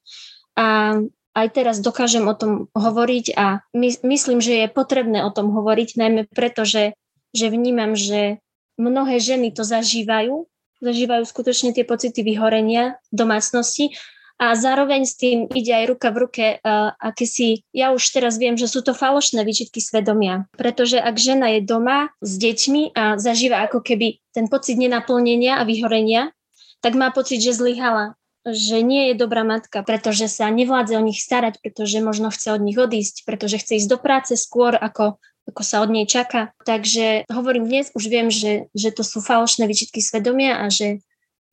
a 0.54 0.98
aj 1.34 1.46
teraz 1.50 1.82
dokážem 1.82 2.22
o 2.28 2.36
tom 2.36 2.70
hovoriť 2.76 3.26
a 3.34 3.66
my, 3.74 3.88
myslím, 4.06 4.38
že 4.38 4.62
je 4.62 4.68
potrebné 4.70 5.24
o 5.26 5.34
tom 5.34 5.50
hovoriť, 5.50 5.98
najmä 5.98 6.22
preto, 6.30 6.62
že, 6.62 6.94
že 7.34 7.50
vnímam, 7.50 7.98
že 7.98 8.38
mnohé 8.78 9.18
ženy 9.18 9.50
to 9.50 9.66
zažívajú 9.66 10.46
zažívajú 10.82 11.24
skutočne 11.24 11.70
tie 11.70 11.86
pocity 11.86 12.20
vyhorenia 12.26 12.98
v 13.08 13.14
domácnosti. 13.14 13.94
A 14.42 14.58
zároveň 14.58 15.06
s 15.06 15.14
tým 15.14 15.46
ide 15.54 15.70
aj 15.70 15.84
ruka 15.86 16.10
v 16.10 16.20
ruke 16.26 16.46
uh, 16.58 16.90
akési, 16.98 17.62
ja 17.70 17.94
už 17.94 18.02
teraz 18.10 18.42
viem, 18.42 18.58
že 18.58 18.66
sú 18.66 18.82
to 18.82 18.90
falošné 18.90 19.46
výčitky 19.46 19.78
svedomia, 19.78 20.50
pretože 20.58 20.98
ak 20.98 21.14
žena 21.14 21.46
je 21.54 21.62
doma 21.62 22.10
s 22.18 22.42
deťmi 22.42 22.90
a 22.98 23.22
zažíva 23.22 23.62
ako 23.70 23.86
keby 23.86 24.18
ten 24.34 24.50
pocit 24.50 24.74
nenaplnenia 24.74 25.62
a 25.62 25.68
vyhorenia, 25.68 26.34
tak 26.82 26.98
má 26.98 27.14
pocit, 27.14 27.38
že 27.38 27.54
zlyhala, 27.54 28.18
že 28.42 28.82
nie 28.82 29.14
je 29.14 29.14
dobrá 29.14 29.46
matka, 29.46 29.86
pretože 29.86 30.26
sa 30.26 30.50
nevládze 30.50 30.98
o 30.98 31.06
nich 31.06 31.22
starať, 31.22 31.62
pretože 31.62 32.02
možno 32.02 32.34
chce 32.34 32.50
od 32.50 32.62
nich 32.66 32.74
odísť, 32.74 33.22
pretože 33.22 33.62
chce 33.62 33.78
ísť 33.78 33.88
do 33.94 33.98
práce 34.02 34.34
skôr, 34.34 34.74
ako 34.74 35.22
ako 35.48 35.62
sa 35.66 35.82
od 35.82 35.90
nej 35.90 36.06
čaká. 36.06 36.54
Takže 36.62 37.26
hovorím 37.30 37.66
dnes, 37.66 37.90
už 37.92 38.04
viem, 38.06 38.30
že, 38.30 38.70
že 38.72 38.94
to 38.94 39.02
sú 39.02 39.18
falošné 39.18 39.66
výčitky 39.66 39.98
svedomia 39.98 40.62
a 40.62 40.70
že, 40.70 41.02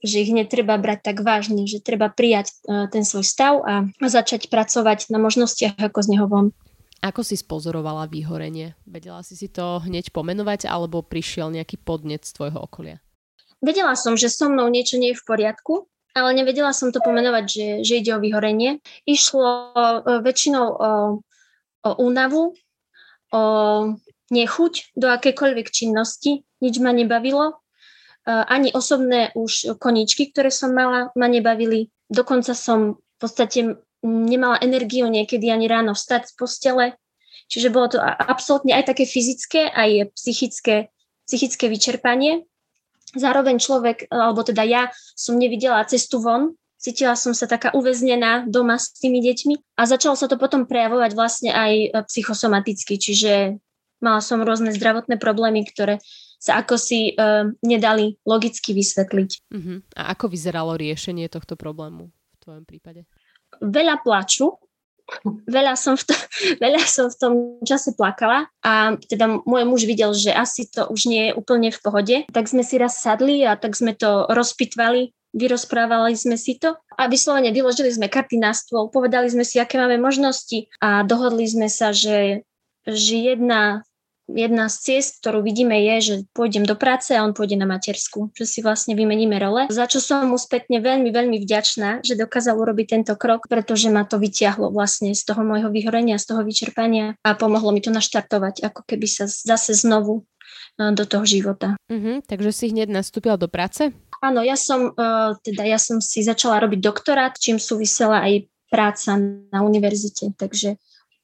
že 0.06 0.22
ich 0.22 0.32
netreba 0.32 0.78
brať 0.78 1.12
tak 1.12 1.18
vážne, 1.26 1.66
že 1.66 1.82
treba 1.82 2.08
prijať 2.08 2.54
uh, 2.66 2.86
ten 2.88 3.02
svoj 3.02 3.26
stav 3.26 3.60
a, 3.66 3.90
a 3.90 4.06
začať 4.08 4.48
pracovať 4.54 5.10
na 5.10 5.18
možnostiach, 5.18 5.78
ako 5.82 6.00
z 6.06 6.08
neho 6.14 6.26
von. 6.30 6.54
Ako 7.00 7.24
si 7.24 7.40
spozorovala 7.40 8.12
vyhorenie? 8.12 8.76
Vedela 8.84 9.24
si 9.24 9.40
si 9.40 9.48
to 9.48 9.80
hneď 9.88 10.12
pomenovať 10.12 10.68
alebo 10.68 11.00
prišiel 11.00 11.48
nejaký 11.48 11.80
podnec 11.80 12.28
z 12.28 12.36
tvojho 12.36 12.60
okolia? 12.60 13.00
Vedela 13.64 13.96
som, 13.96 14.20
že 14.20 14.28
so 14.28 14.52
mnou 14.52 14.68
niečo 14.68 15.00
nie 15.00 15.16
je 15.16 15.20
v 15.20 15.28
poriadku, 15.28 15.88
ale 16.16 16.36
nevedela 16.36 16.76
som 16.76 16.92
to 16.92 17.00
pomenovať, 17.00 17.46
že, 17.48 17.68
že 17.88 17.94
ide 18.04 18.12
o 18.16 18.24
vyhorenie. 18.24 18.84
Išlo 19.08 19.72
uh, 19.72 20.20
väčšinou 20.20 20.66
o, 20.76 20.92
o 21.88 21.92
únavu, 22.04 22.56
o 23.34 23.44
nechuť 24.30 24.94
do 24.94 25.10
akékoľvek 25.10 25.68
činnosti, 25.74 26.46
nič 26.62 26.76
ma 26.80 26.94
nebavilo. 26.94 27.58
Ani 28.30 28.70
osobné 28.70 29.34
už 29.34 29.80
koničky, 29.82 30.30
ktoré 30.30 30.54
som 30.54 30.70
mala, 30.76 31.10
ma 31.18 31.26
nebavili. 31.26 31.90
Dokonca 32.06 32.54
som 32.54 33.02
v 33.02 33.18
podstate 33.18 33.82
nemala 34.06 34.62
energiu 34.62 35.10
niekedy 35.10 35.50
ani 35.50 35.66
ráno 35.66 35.98
vstať 35.98 36.30
z 36.30 36.34
postele. 36.38 36.86
Čiže 37.50 37.74
bolo 37.74 37.98
to 37.98 37.98
absolútne 37.98 38.78
aj 38.78 38.94
také 38.94 39.10
fyzické, 39.10 39.74
aj 39.74 40.14
psychické, 40.14 40.94
psychické 41.26 41.66
vyčerpanie. 41.66 42.46
Zároveň 43.18 43.58
človek, 43.58 44.06
alebo 44.14 44.46
teda 44.46 44.62
ja, 44.62 44.94
som 45.18 45.42
nevidela 45.42 45.82
cestu 45.90 46.22
von, 46.22 46.54
cítila 46.80 47.14
som 47.20 47.36
sa 47.36 47.46
taká 47.46 47.76
uväznená 47.76 48.48
doma 48.48 48.80
s 48.80 48.96
tými 48.96 49.20
deťmi 49.20 49.78
a 49.78 49.82
začalo 49.84 50.16
sa 50.16 50.32
to 50.32 50.40
potom 50.40 50.64
prejavovať 50.64 51.12
vlastne 51.14 51.52
aj 51.52 51.74
e, 51.76 51.88
psychosomaticky, 52.08 52.96
čiže 52.96 53.60
mala 54.00 54.24
som 54.24 54.40
rôzne 54.40 54.72
zdravotné 54.72 55.20
problémy, 55.20 55.68
ktoré 55.68 56.00
sa 56.40 56.64
ako 56.64 56.80
si 56.80 57.12
uh, 57.20 57.52
nedali 57.60 58.16
logicky 58.24 58.72
vysvetliť. 58.72 59.32
Uh-huh. 59.52 59.84
A 60.00 60.16
ako 60.16 60.32
vyzeralo 60.32 60.80
riešenie 60.80 61.28
tohto 61.28 61.60
problému 61.60 62.08
v 62.08 62.38
tvojom 62.40 62.64
prípade? 62.64 63.04
Veľa 63.60 64.00
plaču, 64.00 64.56
veľa 65.28 65.76
som, 65.76 66.00
v 66.00 66.04
to, 66.08 66.16
veľa 66.64 66.84
som 66.88 67.12
v 67.12 67.18
tom 67.20 67.34
čase 67.68 67.92
plakala 67.98 68.48
a 68.64 68.96
teda 68.96 69.44
môj 69.44 69.64
muž 69.68 69.84
videl, 69.84 70.16
že 70.16 70.32
asi 70.32 70.70
to 70.72 70.88
už 70.88 71.12
nie 71.12 71.30
je 71.30 71.36
úplne 71.36 71.70
v 71.74 71.80
pohode, 71.84 72.16
tak 72.32 72.48
sme 72.48 72.64
si 72.64 72.80
raz 72.80 73.04
sadli 73.04 73.44
a 73.44 73.60
tak 73.60 73.76
sme 73.76 73.92
to 73.92 74.30
rozpitvali, 74.32 75.12
vyrozprávali 75.34 76.18
sme 76.18 76.36
si 76.36 76.58
to 76.58 76.74
a 76.98 77.06
vyslovene 77.06 77.54
vyložili 77.54 77.90
sme 77.94 78.10
karty 78.10 78.42
na 78.42 78.56
stôl, 78.56 78.90
povedali 78.90 79.30
sme 79.30 79.46
si, 79.46 79.62
aké 79.62 79.78
máme 79.78 80.02
možnosti 80.02 80.68
a 80.82 81.06
dohodli 81.06 81.46
sme 81.46 81.70
sa, 81.70 81.94
že, 81.94 82.44
že 82.86 83.16
jedna 83.16 83.86
jedna 84.36 84.70
z 84.70 84.76
ciest, 84.78 85.22
ktorú 85.22 85.42
vidíme, 85.42 85.74
je, 85.74 85.96
že 86.02 86.16
pôjdem 86.38 86.66
do 86.66 86.78
práce 86.78 87.14
a 87.18 87.26
on 87.26 87.34
pôjde 87.34 87.58
na 87.58 87.66
matersku, 87.66 88.30
že 88.38 88.46
si 88.46 88.60
vlastne 88.62 88.94
vymeníme 88.94 89.36
role. 89.42 89.66
Za 89.74 89.90
čo 89.90 89.98
som 89.98 90.30
mu 90.30 90.38
spätne 90.38 90.78
veľmi, 90.80 91.10
veľmi 91.10 91.38
vďačná, 91.42 92.06
že 92.06 92.20
dokázal 92.20 92.54
urobiť 92.56 92.88
tento 93.00 93.14
krok, 93.18 93.50
pretože 93.50 93.90
ma 93.90 94.06
to 94.06 94.22
vyťahlo 94.22 94.70
vlastne 94.70 95.18
z 95.18 95.22
toho 95.26 95.42
môjho 95.42 95.74
vyhorenia, 95.74 96.22
z 96.22 96.30
toho 96.30 96.42
vyčerpania 96.46 97.18
a 97.26 97.34
pomohlo 97.34 97.74
mi 97.74 97.82
to 97.82 97.90
naštartovať, 97.90 98.62
ako 98.62 98.86
keby 98.86 99.08
sa 99.10 99.26
zase 99.26 99.74
znovu 99.74 100.26
e, 100.78 100.94
do 100.94 101.04
toho 101.10 101.26
života. 101.26 101.74
Uh-huh, 101.90 102.22
takže 102.30 102.54
si 102.54 102.66
hneď 102.70 102.94
nastúpila 102.94 103.36
do 103.40 103.50
práce? 103.50 103.90
Áno, 104.20 104.44
ja 104.44 104.60
som, 104.60 104.92
uh, 104.94 105.36
teda 105.40 105.64
ja 105.64 105.80
som 105.80 106.04
si 106.04 106.24
začala 106.24 106.60
robiť 106.64 106.80
doktorát, 106.84 107.34
čím 107.40 107.56
súvisela 107.56 108.24
aj 108.24 108.48
práca 108.70 109.18
na 109.50 109.64
univerzite, 109.64 110.36
takže 110.38 110.76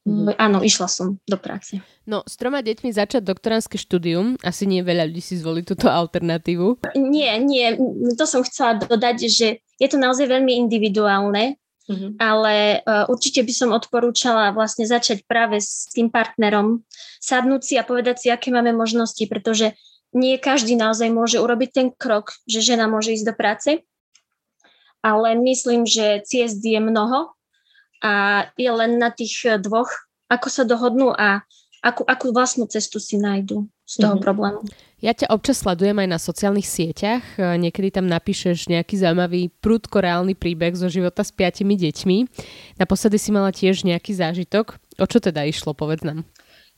Mm, 0.06 0.38
áno, 0.38 0.62
išla 0.62 0.86
som 0.86 1.18
do 1.26 1.34
práce. 1.34 1.82
No, 2.06 2.22
s 2.30 2.38
troma 2.38 2.62
deťmi 2.62 2.94
začať 2.94 3.26
doktoránske 3.26 3.82
štúdium, 3.82 4.38
asi 4.46 4.70
nie 4.70 4.86
veľa 4.86 5.10
ľudí 5.10 5.18
si 5.18 5.42
zvolí 5.42 5.66
túto 5.66 5.90
alternatívu. 5.90 6.94
Nie, 6.94 7.42
nie, 7.42 7.74
to 8.14 8.30
som 8.30 8.46
chcela 8.46 8.78
dodať, 8.78 9.26
že 9.26 9.66
je 9.82 9.88
to 9.90 9.98
naozaj 9.98 10.30
veľmi 10.30 10.62
individuálne, 10.62 11.58
mm-hmm. 11.90 12.22
ale 12.22 12.86
uh, 12.86 13.10
určite 13.10 13.42
by 13.42 13.50
som 13.50 13.74
odporúčala 13.74 14.54
vlastne 14.54 14.86
začať 14.86 15.26
práve 15.26 15.58
s 15.58 15.90
tým 15.90 16.14
partnerom, 16.14 16.86
sadnúť 17.18 17.62
si 17.66 17.74
a 17.82 17.82
povedať 17.82 18.16
si, 18.22 18.28
aké 18.30 18.54
máme 18.54 18.78
možnosti, 18.78 19.26
pretože 19.26 19.74
nie 20.16 20.40
každý 20.40 20.80
naozaj 20.80 21.12
môže 21.12 21.38
urobiť 21.38 21.70
ten 21.76 21.88
krok, 21.92 22.32
že 22.48 22.64
žena 22.64 22.88
môže 22.88 23.12
ísť 23.12 23.28
do 23.28 23.36
práce, 23.36 23.72
ale 25.04 25.36
myslím, 25.38 25.84
že 25.84 26.24
ciest 26.24 26.64
je 26.64 26.80
mnoho 26.80 27.36
a 28.00 28.14
je 28.56 28.72
len 28.72 28.98
na 28.98 29.12
tých 29.12 29.60
dvoch, 29.60 29.92
ako 30.32 30.48
sa 30.48 30.64
dohodnú 30.64 31.12
a 31.14 31.44
akú, 31.86 32.02
akú 32.08 32.34
vlastnú 32.34 32.66
cestu 32.66 32.98
si 32.98 33.20
nájdu 33.20 33.70
z 33.86 34.02
toho 34.02 34.18
mm-hmm. 34.18 34.26
problému. 34.26 34.60
Ja 35.06 35.14
ťa 35.14 35.30
občas 35.30 35.62
sledujem 35.62 36.02
aj 36.02 36.10
na 36.10 36.18
sociálnych 36.18 36.66
sieťach. 36.66 37.22
Eh, 37.38 37.62
niekedy 37.62 37.94
tam 37.94 38.10
napíšeš 38.10 38.66
nejaký 38.66 38.98
zaujímavý, 38.98 39.54
prudko 39.62 40.02
reálny 40.02 40.34
príbeh 40.34 40.74
zo 40.74 40.90
života 40.90 41.22
s 41.22 41.30
piatimi 41.30 41.78
deťmi. 41.78 42.18
Naposledy 42.82 43.22
si 43.22 43.30
mala 43.30 43.54
tiež 43.54 43.86
nejaký 43.86 44.18
zážitok. 44.18 44.82
O 44.98 45.06
čo 45.06 45.22
teda 45.22 45.46
išlo, 45.46 45.78
povedz 45.78 46.02
nám. 46.02 46.26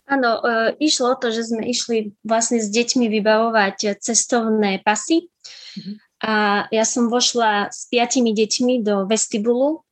Áno, 0.07 0.39
e, 0.39 0.79
išlo 0.79 1.19
to, 1.19 1.35
že 1.35 1.51
sme 1.51 1.67
išli 1.67 2.15
vlastne 2.23 2.63
s 2.63 2.71
deťmi 2.71 3.11
vybavovať 3.11 3.99
cestovné 3.99 4.79
pasy. 4.79 5.27
Mm-hmm. 5.27 5.95
A 6.23 6.65
ja 6.73 6.85
som 6.87 7.11
vošla 7.11 7.69
s 7.69 7.85
piatimi 7.91 8.33
deťmi 8.33 8.81
do 8.81 9.05
vestibulu 9.05 9.85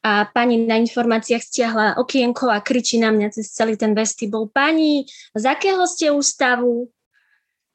a 0.00 0.24
pani 0.32 0.64
na 0.64 0.80
informáciách 0.80 1.44
stiahla 1.44 1.86
okienko 2.00 2.48
a 2.48 2.64
kričí 2.64 2.96
na 2.96 3.12
mňa 3.12 3.36
cez 3.36 3.52
celý 3.52 3.76
ten 3.76 3.92
vestibul. 3.92 4.48
Pani, 4.48 5.04
z 5.36 5.44
akého 5.44 5.84
ste 5.84 6.08
ústavu? 6.08 6.88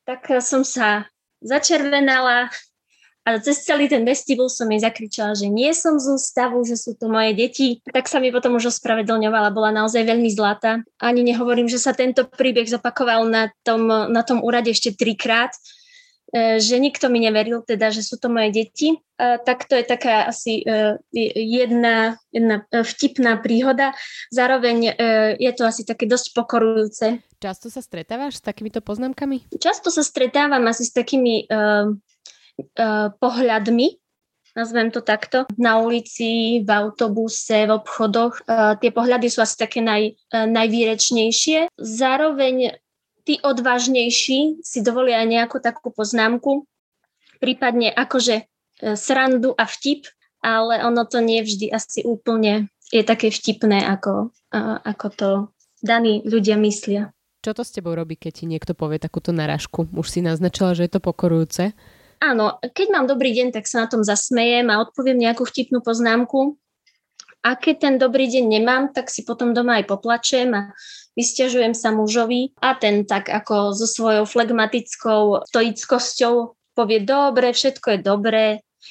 Tak 0.10 0.42
som 0.42 0.66
sa 0.66 1.06
začervenala 1.46 2.50
a 3.26 3.42
cez 3.42 3.66
celý 3.66 3.90
ten 3.90 4.06
vestibul 4.06 4.48
som 4.54 4.70
jej 4.70 4.86
zakričala, 4.86 5.34
že 5.34 5.50
nie 5.50 5.74
som 5.74 5.98
z 5.98 6.14
ústavu, 6.14 6.62
že 6.62 6.78
sú 6.78 6.94
to 6.94 7.10
moje 7.10 7.34
deti. 7.34 7.82
Tak 7.82 8.06
sa 8.06 8.22
mi 8.22 8.30
potom 8.30 8.56
už 8.62 8.70
ospravedlňovala, 8.70 9.50
bola 9.50 9.74
naozaj 9.74 10.06
veľmi 10.06 10.30
zlatá. 10.30 10.86
Ani 11.02 11.26
nehovorím, 11.26 11.66
že 11.66 11.82
sa 11.82 11.98
tento 11.98 12.30
príbeh 12.30 12.70
zopakoval 12.70 13.26
na 13.26 13.50
tom, 13.66 13.90
na 13.90 14.22
tom 14.22 14.46
úrade 14.46 14.70
ešte 14.70 14.94
trikrát, 14.94 15.58
E, 16.36 16.60
že 16.60 16.76
nikto 16.84 17.08
mi 17.08 17.24
neveril, 17.24 17.64
teda, 17.64 17.96
že 17.96 18.04
sú 18.04 18.20
to 18.20 18.28
moje 18.28 18.52
deti. 18.52 19.00
A 19.16 19.40
tak 19.40 19.72
to 19.72 19.80
je 19.80 19.88
taká 19.88 20.28
asi 20.28 20.60
e, 20.68 21.00
jedna, 21.40 22.20
jedna 22.36 22.68
e, 22.68 22.84
vtipná 22.84 23.40
príhoda. 23.40 23.96
Zároveň 24.36 24.92
je 25.40 25.52
to 25.56 25.64
asi 25.64 25.88
také 25.88 26.04
dosť 26.10 26.36
pokorujúce. 26.36 27.24
Často 27.40 27.72
sa 27.72 27.80
stretávaš 27.80 28.42
s 28.42 28.44
takýmito 28.44 28.84
poznámkami? 28.84 29.48
Často 29.56 29.94
sa 29.94 30.04
stretávam 30.04 30.66
asi 30.68 30.84
s 30.84 30.92
takými 30.92 31.48
pohľadmi, 33.20 33.88
nazvem 34.56 34.88
to 34.90 35.04
takto, 35.04 35.44
na 35.60 35.84
ulici, 35.84 36.64
v 36.64 36.70
autobuse, 36.72 37.68
v 37.68 37.72
obchodoch. 37.76 38.40
Uh, 38.48 38.80
tie 38.80 38.90
pohľady 38.96 39.28
sú 39.28 39.44
asi 39.44 39.60
také 39.60 39.84
naj, 39.84 40.16
uh, 40.32 40.48
najvýrečnejšie. 40.48 41.76
Zároveň 41.76 42.80
tí 43.28 43.42
odvážnejší 43.44 44.64
si 44.64 44.80
dovolia 44.80 45.20
nejakú 45.28 45.60
takú 45.60 45.92
poznámku, 45.92 46.70
prípadne 47.42 47.90
akože 47.90 48.36
e, 48.38 48.44
srandu 48.94 49.58
a 49.58 49.66
vtip, 49.66 50.06
ale 50.46 50.78
ono 50.86 51.10
to 51.10 51.26
nie 51.26 51.42
vždy 51.42 51.74
asi 51.74 52.06
úplne 52.06 52.70
je 52.94 53.02
také 53.02 53.34
vtipné, 53.34 53.82
ako, 53.82 54.30
ako 54.86 55.08
to 55.10 55.30
daní 55.82 56.22
ľudia 56.22 56.54
myslia. 56.62 57.10
Čo 57.42 57.58
to 57.58 57.64
s 57.66 57.74
tebou 57.74 57.94
robí, 57.94 58.18
keď 58.18 58.32
ti 58.42 58.46
niekto 58.46 58.74
povie 58.78 59.02
takúto 59.02 59.34
narážku? 59.34 59.90
Už 59.94 60.06
si 60.10 60.22
naznačila, 60.22 60.74
že 60.74 60.86
je 60.86 60.92
to 60.98 61.02
pokorujúce. 61.02 61.78
Áno, 62.22 62.58
keď 62.62 62.88
mám 62.92 63.06
dobrý 63.06 63.36
deň, 63.36 63.56
tak 63.56 63.68
sa 63.68 63.86
na 63.86 63.88
tom 63.92 64.02
zasmejem 64.02 64.68
a 64.72 64.82
odpoviem 64.82 65.20
nejakú 65.20 65.44
vtipnú 65.46 65.84
poznámku. 65.84 66.58
A 67.46 67.54
keď 67.54 67.76
ten 67.78 67.96
dobrý 68.02 68.26
deň 68.26 68.46
nemám, 68.58 68.84
tak 68.90 69.14
si 69.14 69.22
potom 69.22 69.54
doma 69.54 69.78
aj 69.78 69.86
poplačem 69.86 70.50
a 70.58 70.74
vysťažujem 71.14 71.78
sa 71.78 71.94
mužovi 71.94 72.58
a 72.58 72.74
ten 72.74 73.06
tak 73.06 73.30
ako 73.30 73.78
so 73.78 73.86
svojou 73.86 74.26
flegmatickou 74.26 75.46
stoickosťou 75.46 76.58
povie, 76.76 77.06
dobre, 77.06 77.56
všetko 77.56 77.88
je 77.96 78.00
dobré, 78.04 78.46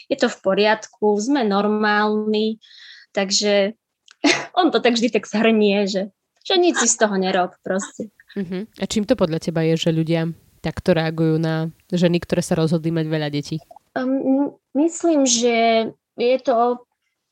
je 0.09 0.17
to 0.17 0.33
v 0.33 0.39
poriadku, 0.41 1.19
sme 1.21 1.45
normálni, 1.45 2.59
takže 3.13 3.77
on 4.59 4.73
to 4.73 4.81
tak 4.81 4.97
vždy 4.97 5.13
tak 5.13 5.29
zhrnie, 5.29 5.91
že, 5.91 6.15
že 6.43 6.55
nič 6.57 6.81
si 6.81 6.89
z 6.89 6.97
toho 6.97 7.15
nerob 7.21 7.59
proste. 7.61 8.09
Uh-huh. 8.35 8.67
A 8.81 8.85
čím 8.91 9.07
to 9.07 9.15
podľa 9.15 9.39
teba 9.39 9.63
je, 9.63 9.79
že 9.79 9.95
ľudia 9.95 10.31
takto 10.65 10.97
reagujú 10.97 11.37
na 11.37 11.69
ženy, 11.93 12.25
ktoré 12.25 12.41
sa 12.41 12.57
rozhodli 12.57 12.89
mať 12.89 13.07
veľa 13.13 13.29
detí? 13.29 13.61
Um, 13.93 14.57
myslím, 14.73 15.29
že 15.29 15.89
je 16.17 16.39
to 16.41 16.81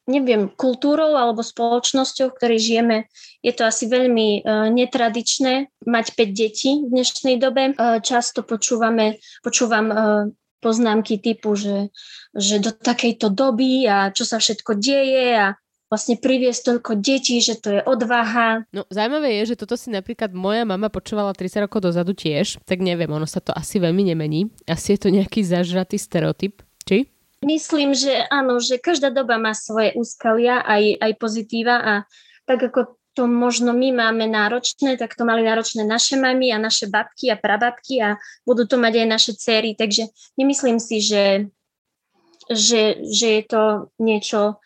neviem, 0.02 0.50
kultúrou 0.50 1.14
alebo 1.14 1.46
spoločnosťou, 1.46 2.34
v 2.34 2.36
ktorej 2.36 2.58
žijeme, 2.58 2.96
je 3.38 3.52
to 3.54 3.62
asi 3.62 3.86
veľmi 3.86 4.42
uh, 4.42 4.66
netradičné 4.74 5.70
mať 5.86 6.06
5 6.18 6.34
detí 6.34 6.70
v 6.82 6.90
dnešnej 6.90 7.36
dobe. 7.38 7.78
Uh, 7.78 8.02
často 8.02 8.42
počúvame, 8.42 9.22
počúvam 9.46 9.86
uh, 9.88 10.26
poznámky 10.58 11.22
typu, 11.22 11.54
že, 11.54 11.90
že 12.34 12.58
do 12.58 12.74
takejto 12.74 13.30
doby 13.30 13.86
a 13.86 14.10
čo 14.10 14.26
sa 14.26 14.42
všetko 14.42 14.78
deje 14.78 15.38
a 15.38 15.54
vlastne 15.92 16.16
priviesť 16.16 16.72
toľko 16.72 17.04
detí, 17.04 17.36
že 17.44 17.60
to 17.60 17.68
je 17.76 17.80
odvaha. 17.84 18.64
No 18.72 18.88
zaujímavé 18.88 19.44
je, 19.44 19.52
že 19.52 19.60
toto 19.60 19.76
si 19.76 19.92
napríklad 19.92 20.32
moja 20.32 20.64
mama 20.64 20.88
počúvala 20.88 21.36
30 21.36 21.68
rokov 21.68 21.84
dozadu 21.84 22.16
tiež, 22.16 22.64
tak 22.64 22.80
neviem, 22.80 23.12
ono 23.12 23.28
sa 23.28 23.44
to 23.44 23.52
asi 23.52 23.76
veľmi 23.76 24.08
nemení. 24.08 24.48
Asi 24.64 24.96
je 24.96 25.04
to 25.04 25.08
nejaký 25.12 25.44
zažratý 25.44 26.00
stereotyp, 26.00 26.64
či? 26.88 27.12
Myslím, 27.44 27.92
že 27.92 28.24
áno, 28.32 28.56
že 28.56 28.80
každá 28.80 29.12
doba 29.12 29.36
má 29.36 29.52
svoje 29.52 29.92
úskalia, 29.92 30.64
aj, 30.64 30.96
aj 30.96 31.12
pozitíva 31.20 31.76
a 31.76 31.94
tak 32.48 32.72
ako 32.72 32.96
to 33.12 33.28
možno 33.28 33.76
my 33.76 33.92
máme 33.92 34.24
náročné, 34.24 34.96
tak 34.96 35.12
to 35.12 35.28
mali 35.28 35.44
náročné 35.44 35.84
naše 35.84 36.16
mamy 36.16 36.48
a 36.48 36.56
naše 36.56 36.88
babky 36.88 37.28
a 37.28 37.36
prababky 37.36 38.00
a 38.00 38.16
budú 38.48 38.64
to 38.64 38.80
mať 38.80 39.04
aj 39.04 39.08
naše 39.12 39.32
céry. 39.36 39.76
Takže 39.76 40.08
nemyslím 40.40 40.80
si, 40.80 41.04
že, 41.04 41.52
že, 42.48 43.04
že 43.04 43.28
je 43.36 43.42
to 43.44 43.92
niečo 44.00 44.56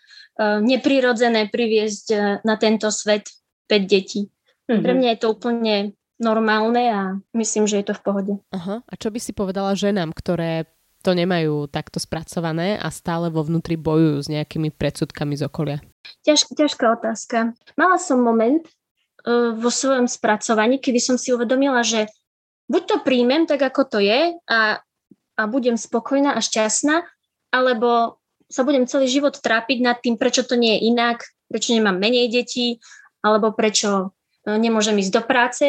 neprirodzené 0.40 1.48
priviesť 1.48 2.06
uh, 2.12 2.20
na 2.44 2.54
tento 2.60 2.92
svet 2.92 3.28
5 3.68 3.86
detí. 3.88 4.28
Mm-hmm. 4.66 4.82
Pre 4.82 4.92
mňa 4.92 5.08
je 5.14 5.18
to 5.20 5.28
úplne 5.32 5.74
normálne 6.16 6.82
a 6.88 7.00
myslím, 7.36 7.68
že 7.68 7.80
je 7.80 7.86
to 7.92 7.94
v 7.96 8.02
pohode. 8.04 8.32
Aha. 8.52 8.82
A 8.84 8.94
čo 8.96 9.12
by 9.12 9.20
si 9.20 9.36
povedala 9.36 9.76
ženám, 9.76 10.16
ktoré 10.16 10.68
to 11.04 11.14
nemajú 11.14 11.70
takto 11.70 12.02
spracované 12.02 12.80
a 12.80 12.90
stále 12.90 13.30
vo 13.30 13.46
vnútri 13.46 13.78
bojujú 13.78 14.26
s 14.26 14.28
nejakými 14.32 14.74
predsudkami 14.74 15.38
z 15.38 15.46
okolia? 15.46 15.78
Ťaž, 16.26 16.50
ťažká 16.50 16.98
otázka. 16.98 17.54
Mala 17.78 18.00
som 18.00 18.18
moment 18.18 18.64
uh, 19.22 19.54
vo 19.54 19.70
svojom 19.70 20.10
spracovaní, 20.10 20.82
kedy 20.82 20.98
som 20.98 21.16
si 21.20 21.30
uvedomila, 21.30 21.86
že 21.86 22.10
buď 22.66 22.82
to 22.82 22.96
príjmem 23.06 23.46
tak, 23.46 23.62
ako 23.62 23.86
to 23.86 23.98
je 24.02 24.34
a, 24.34 24.82
a 25.38 25.42
budem 25.46 25.78
spokojná 25.78 26.34
a 26.34 26.40
šťastná, 26.42 27.06
alebo 27.54 28.18
sa 28.46 28.62
budem 28.62 28.86
celý 28.86 29.10
život 29.10 29.38
trápiť 29.38 29.78
nad 29.82 29.98
tým, 29.98 30.14
prečo 30.18 30.46
to 30.46 30.54
nie 30.54 30.78
je 30.78 30.90
inak, 30.90 31.26
prečo 31.50 31.74
nemám 31.74 31.98
menej 31.98 32.30
detí, 32.30 32.78
alebo 33.22 33.50
prečo 33.54 34.10
uh, 34.10 34.56
nemôžem 34.58 34.98
ísť 34.98 35.12
do 35.12 35.22
práce 35.24 35.66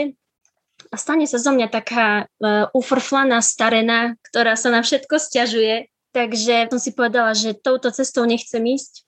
a 0.92 0.96
stane 0.96 1.26
sa 1.28 1.42
zo 1.42 1.52
mňa 1.52 1.68
taká 1.68 2.26
uh, 2.26 2.70
ufrflaná 2.72 3.42
starená, 3.42 4.16
ktorá 4.30 4.56
sa 4.56 4.70
na 4.72 4.86
všetko 4.86 5.20
stiažuje. 5.20 5.90
Takže 6.16 6.72
som 6.72 6.80
si 6.82 6.96
povedala, 6.96 7.36
že 7.36 7.58
touto 7.58 7.92
cestou 7.94 8.26
nechcem 8.26 8.64
ísť. 8.64 9.06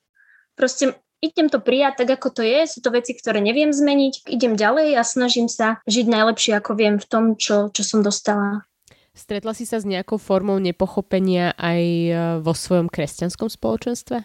Proste 0.53 0.99
idem 1.23 1.47
to 1.47 1.63
prijať 1.63 2.03
tak, 2.03 2.19
ako 2.19 2.29
to 2.29 2.41
je. 2.43 2.67
Sú 2.67 2.83
to 2.83 2.91
veci, 2.91 3.15
ktoré 3.15 3.39
neviem 3.39 3.71
zmeniť. 3.71 4.27
Idem 4.27 4.59
ďalej 4.59 4.99
a 4.99 5.01
snažím 5.07 5.47
sa 5.47 5.79
žiť 5.87 6.05
najlepšie, 6.05 6.53
ako 6.59 6.71
viem 6.75 6.95
v 6.99 7.07
tom, 7.07 7.23
čo, 7.39 7.71
čo 7.71 7.81
som 7.81 8.03
dostala. 8.03 8.67
Stretla 9.13 9.51
si 9.57 9.65
sa 9.67 9.81
s 9.81 9.85
nejakou 9.85 10.21
formou 10.21 10.57
nepochopenia 10.61 11.57
aj 11.57 11.83
e, 11.83 12.11
vo 12.39 12.53
svojom 12.55 12.87
kresťanskom 12.87 13.49
spoločenstve? 13.51 14.23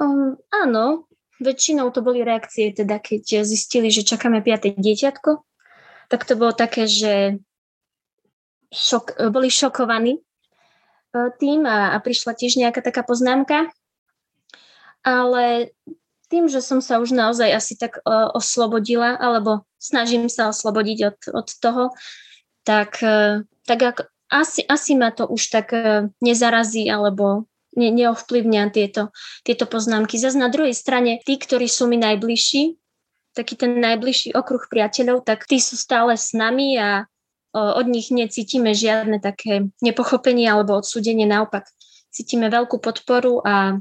Um, 0.00 0.38
áno, 0.52 1.10
väčšinou 1.40 1.88
to 1.90 2.04
boli 2.04 2.24
reakcie, 2.24 2.72
teda 2.72 3.00
keď 3.00 3.44
zistili, 3.44 3.88
že 3.88 4.06
čakáme 4.06 4.44
piaté 4.44 4.76
dieťatko, 4.76 5.44
tak 6.12 6.26
to 6.28 6.36
bolo 6.36 6.52
také, 6.52 6.84
že 6.84 7.40
šok, 8.70 9.30
boli 9.30 9.50
šokovaní 9.50 10.18
e, 10.18 10.20
tým 11.40 11.66
a, 11.66 11.94
a 11.94 11.96
prišla 11.98 12.36
tiež 12.36 12.60
nejaká 12.60 12.80
taká 12.84 13.02
poznámka. 13.02 13.72
Ale 15.00 15.72
tým, 16.30 16.46
že 16.46 16.62
som 16.62 16.78
sa 16.78 17.02
už 17.02 17.10
naozaj 17.10 17.50
asi 17.50 17.74
tak 17.74 17.98
uh, 18.06 18.30
oslobodila, 18.30 19.18
alebo 19.18 19.66
snažím 19.82 20.30
sa 20.30 20.54
oslobodiť 20.54 20.98
od, 21.10 21.18
od 21.34 21.48
toho, 21.58 21.84
tak, 22.62 23.02
uh, 23.02 23.42
tak 23.70 23.80
ak, 23.86 23.98
asi, 24.34 24.66
asi 24.66 24.98
ma 24.98 25.14
to 25.14 25.30
už 25.30 25.42
tak 25.54 25.70
uh, 25.70 26.10
nezarazí, 26.18 26.90
alebo 26.90 27.46
ne, 27.78 27.94
neovplyvňa 27.94 28.74
tieto, 28.74 29.14
tieto 29.46 29.70
poznámky. 29.70 30.18
Zas 30.18 30.34
na 30.34 30.50
druhej 30.50 30.74
strane, 30.74 31.22
tí, 31.22 31.38
ktorí 31.38 31.70
sú 31.70 31.86
mi 31.86 31.94
najbližší, 32.02 32.74
taký 33.30 33.54
ten 33.54 33.78
najbližší 33.78 34.34
okruh 34.34 34.66
priateľov, 34.66 35.22
tak 35.22 35.46
tí 35.46 35.62
sú 35.62 35.78
stále 35.78 36.18
s 36.18 36.34
nami 36.34 36.74
a 36.74 37.06
od 37.54 37.86
nich 37.86 38.14
necítime 38.14 38.74
žiadne 38.74 39.18
také 39.18 39.70
nepochopenie 39.82 40.46
alebo 40.46 40.78
odsúdenie, 40.78 41.26
naopak 41.26 41.66
cítime 42.10 42.46
veľkú 42.50 42.78
podporu 42.78 43.42
a, 43.42 43.78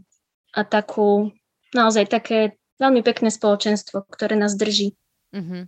a 0.54 0.62
takú, 0.66 1.34
naozaj 1.74 2.10
také 2.10 2.58
veľmi 2.82 3.06
pekné 3.06 3.30
spoločenstvo, 3.30 4.10
ktoré 4.10 4.38
nás 4.38 4.58
drží. 4.58 4.98
Mm-hmm. 5.34 5.64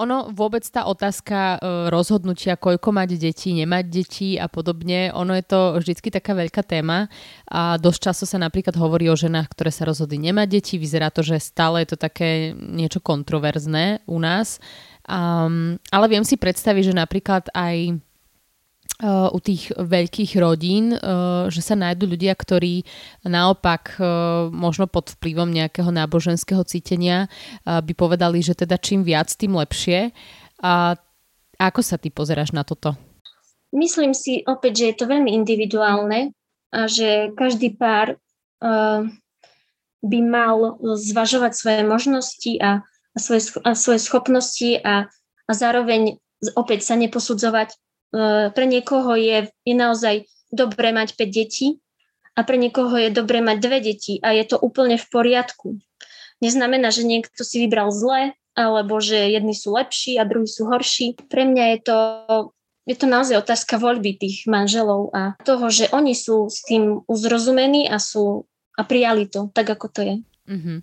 Ono 0.00 0.32
vôbec 0.32 0.64
tá 0.64 0.88
otázka 0.88 1.56
e, 1.56 1.56
rozhodnutia, 1.92 2.56
koľko 2.56 2.92
mať 2.94 3.20
detí, 3.20 3.52
nemať 3.52 3.84
detí 3.88 4.30
a 4.40 4.48
podobne, 4.48 5.12
ono 5.12 5.36
je 5.36 5.44
to 5.44 5.60
vždycky 5.80 6.08
taká 6.08 6.32
veľká 6.32 6.64
téma 6.64 7.12
a 7.48 7.76
dosť 7.76 8.00
často 8.00 8.24
sa 8.24 8.40
napríklad 8.40 8.76
hovorí 8.78 9.08
o 9.12 9.16
ženách, 9.16 9.52
ktoré 9.52 9.70
sa 9.72 9.84
rozhodli 9.84 10.16
nemať 10.20 10.48
deti. 10.48 10.74
Vyzerá 10.80 11.12
to, 11.12 11.20
že 11.20 11.42
stále 11.42 11.84
je 11.84 11.92
to 11.92 11.98
také 12.00 12.56
niečo 12.56 13.04
kontroverzné 13.04 14.04
u 14.08 14.16
nás. 14.16 14.62
Um, 15.02 15.76
ale 15.90 16.06
viem 16.06 16.22
si 16.22 16.38
predstaviť, 16.38 16.94
že 16.94 16.94
napríklad 16.94 17.50
aj 17.50 17.98
u 19.02 19.38
tých 19.42 19.74
veľkých 19.74 20.38
rodín, 20.38 20.94
že 21.50 21.60
sa 21.60 21.74
nájdú 21.74 22.06
ľudia, 22.06 22.38
ktorí 22.38 22.86
naopak 23.26 23.98
možno 24.54 24.86
pod 24.86 25.18
vplyvom 25.18 25.50
nejakého 25.50 25.90
náboženského 25.90 26.62
cítenia 26.62 27.26
by 27.66 27.92
povedali, 27.98 28.38
že 28.38 28.54
teda 28.54 28.78
čím 28.78 29.02
viac, 29.02 29.26
tým 29.34 29.58
lepšie. 29.58 30.14
A 30.62 30.94
ako 31.58 31.80
sa 31.82 31.98
ty 31.98 32.14
pozeráš 32.14 32.54
na 32.54 32.62
toto? 32.62 32.94
Myslím 33.74 34.14
si 34.14 34.46
opäť, 34.46 34.72
že 34.78 34.86
je 34.94 34.96
to 35.02 35.10
veľmi 35.10 35.34
individuálne 35.34 36.30
a 36.70 36.86
že 36.86 37.34
každý 37.34 37.74
pár 37.74 38.22
by 40.02 40.18
mal 40.22 40.78
zvažovať 40.82 41.52
svoje 41.58 41.82
možnosti 41.82 42.52
a, 42.62 42.86
svoje, 43.18 43.50
a 43.66 43.74
svoje 43.74 43.98
schopnosti 43.98 44.70
a, 44.78 45.10
a 45.46 45.52
zároveň 45.52 46.22
opäť 46.54 46.86
sa 46.86 46.94
neposudzovať 46.94 47.74
E, 47.74 47.91
pre 48.52 48.64
niekoho 48.68 49.16
je, 49.16 49.48
je 49.64 49.74
naozaj 49.74 50.28
dobré 50.52 50.92
mať 50.92 51.16
5 51.16 51.32
detí 51.32 51.80
a 52.36 52.44
pre 52.44 52.60
niekoho 52.60 52.92
je 52.96 53.08
dobré 53.08 53.40
mať 53.40 53.56
dve 53.60 53.78
deti 53.80 54.20
a 54.20 54.36
je 54.36 54.44
to 54.44 54.60
úplne 54.60 55.00
v 55.00 55.06
poriadku. 55.08 55.80
Neznamená, 56.44 56.92
že 56.92 57.08
niekto 57.08 57.40
si 57.40 57.64
vybral 57.64 57.88
zle 57.88 58.36
alebo 58.52 59.00
že 59.00 59.32
jedni 59.32 59.56
sú 59.56 59.72
lepší 59.72 60.20
a 60.20 60.28
druhí 60.28 60.44
sú 60.44 60.68
horší. 60.68 61.16
Pre 61.16 61.48
mňa 61.48 61.64
je 61.72 61.78
to, 61.88 61.98
je 62.84 62.96
to 63.00 63.06
naozaj 63.08 63.40
otázka 63.40 63.80
voľby 63.80 64.20
tých 64.20 64.44
manželov 64.44 65.08
a 65.16 65.40
toho, 65.40 65.72
že 65.72 65.88
oni 65.88 66.12
sú 66.12 66.52
s 66.52 66.60
tým 66.68 67.00
uzrozumení 67.08 67.88
a 67.88 67.96
sú 67.96 68.44
a 68.76 68.82
prijali 68.88 69.28
to 69.28 69.52
tak, 69.52 69.68
ako 69.68 69.86
to 69.88 70.00
je. 70.00 70.14
Mm-hmm. 70.48 70.78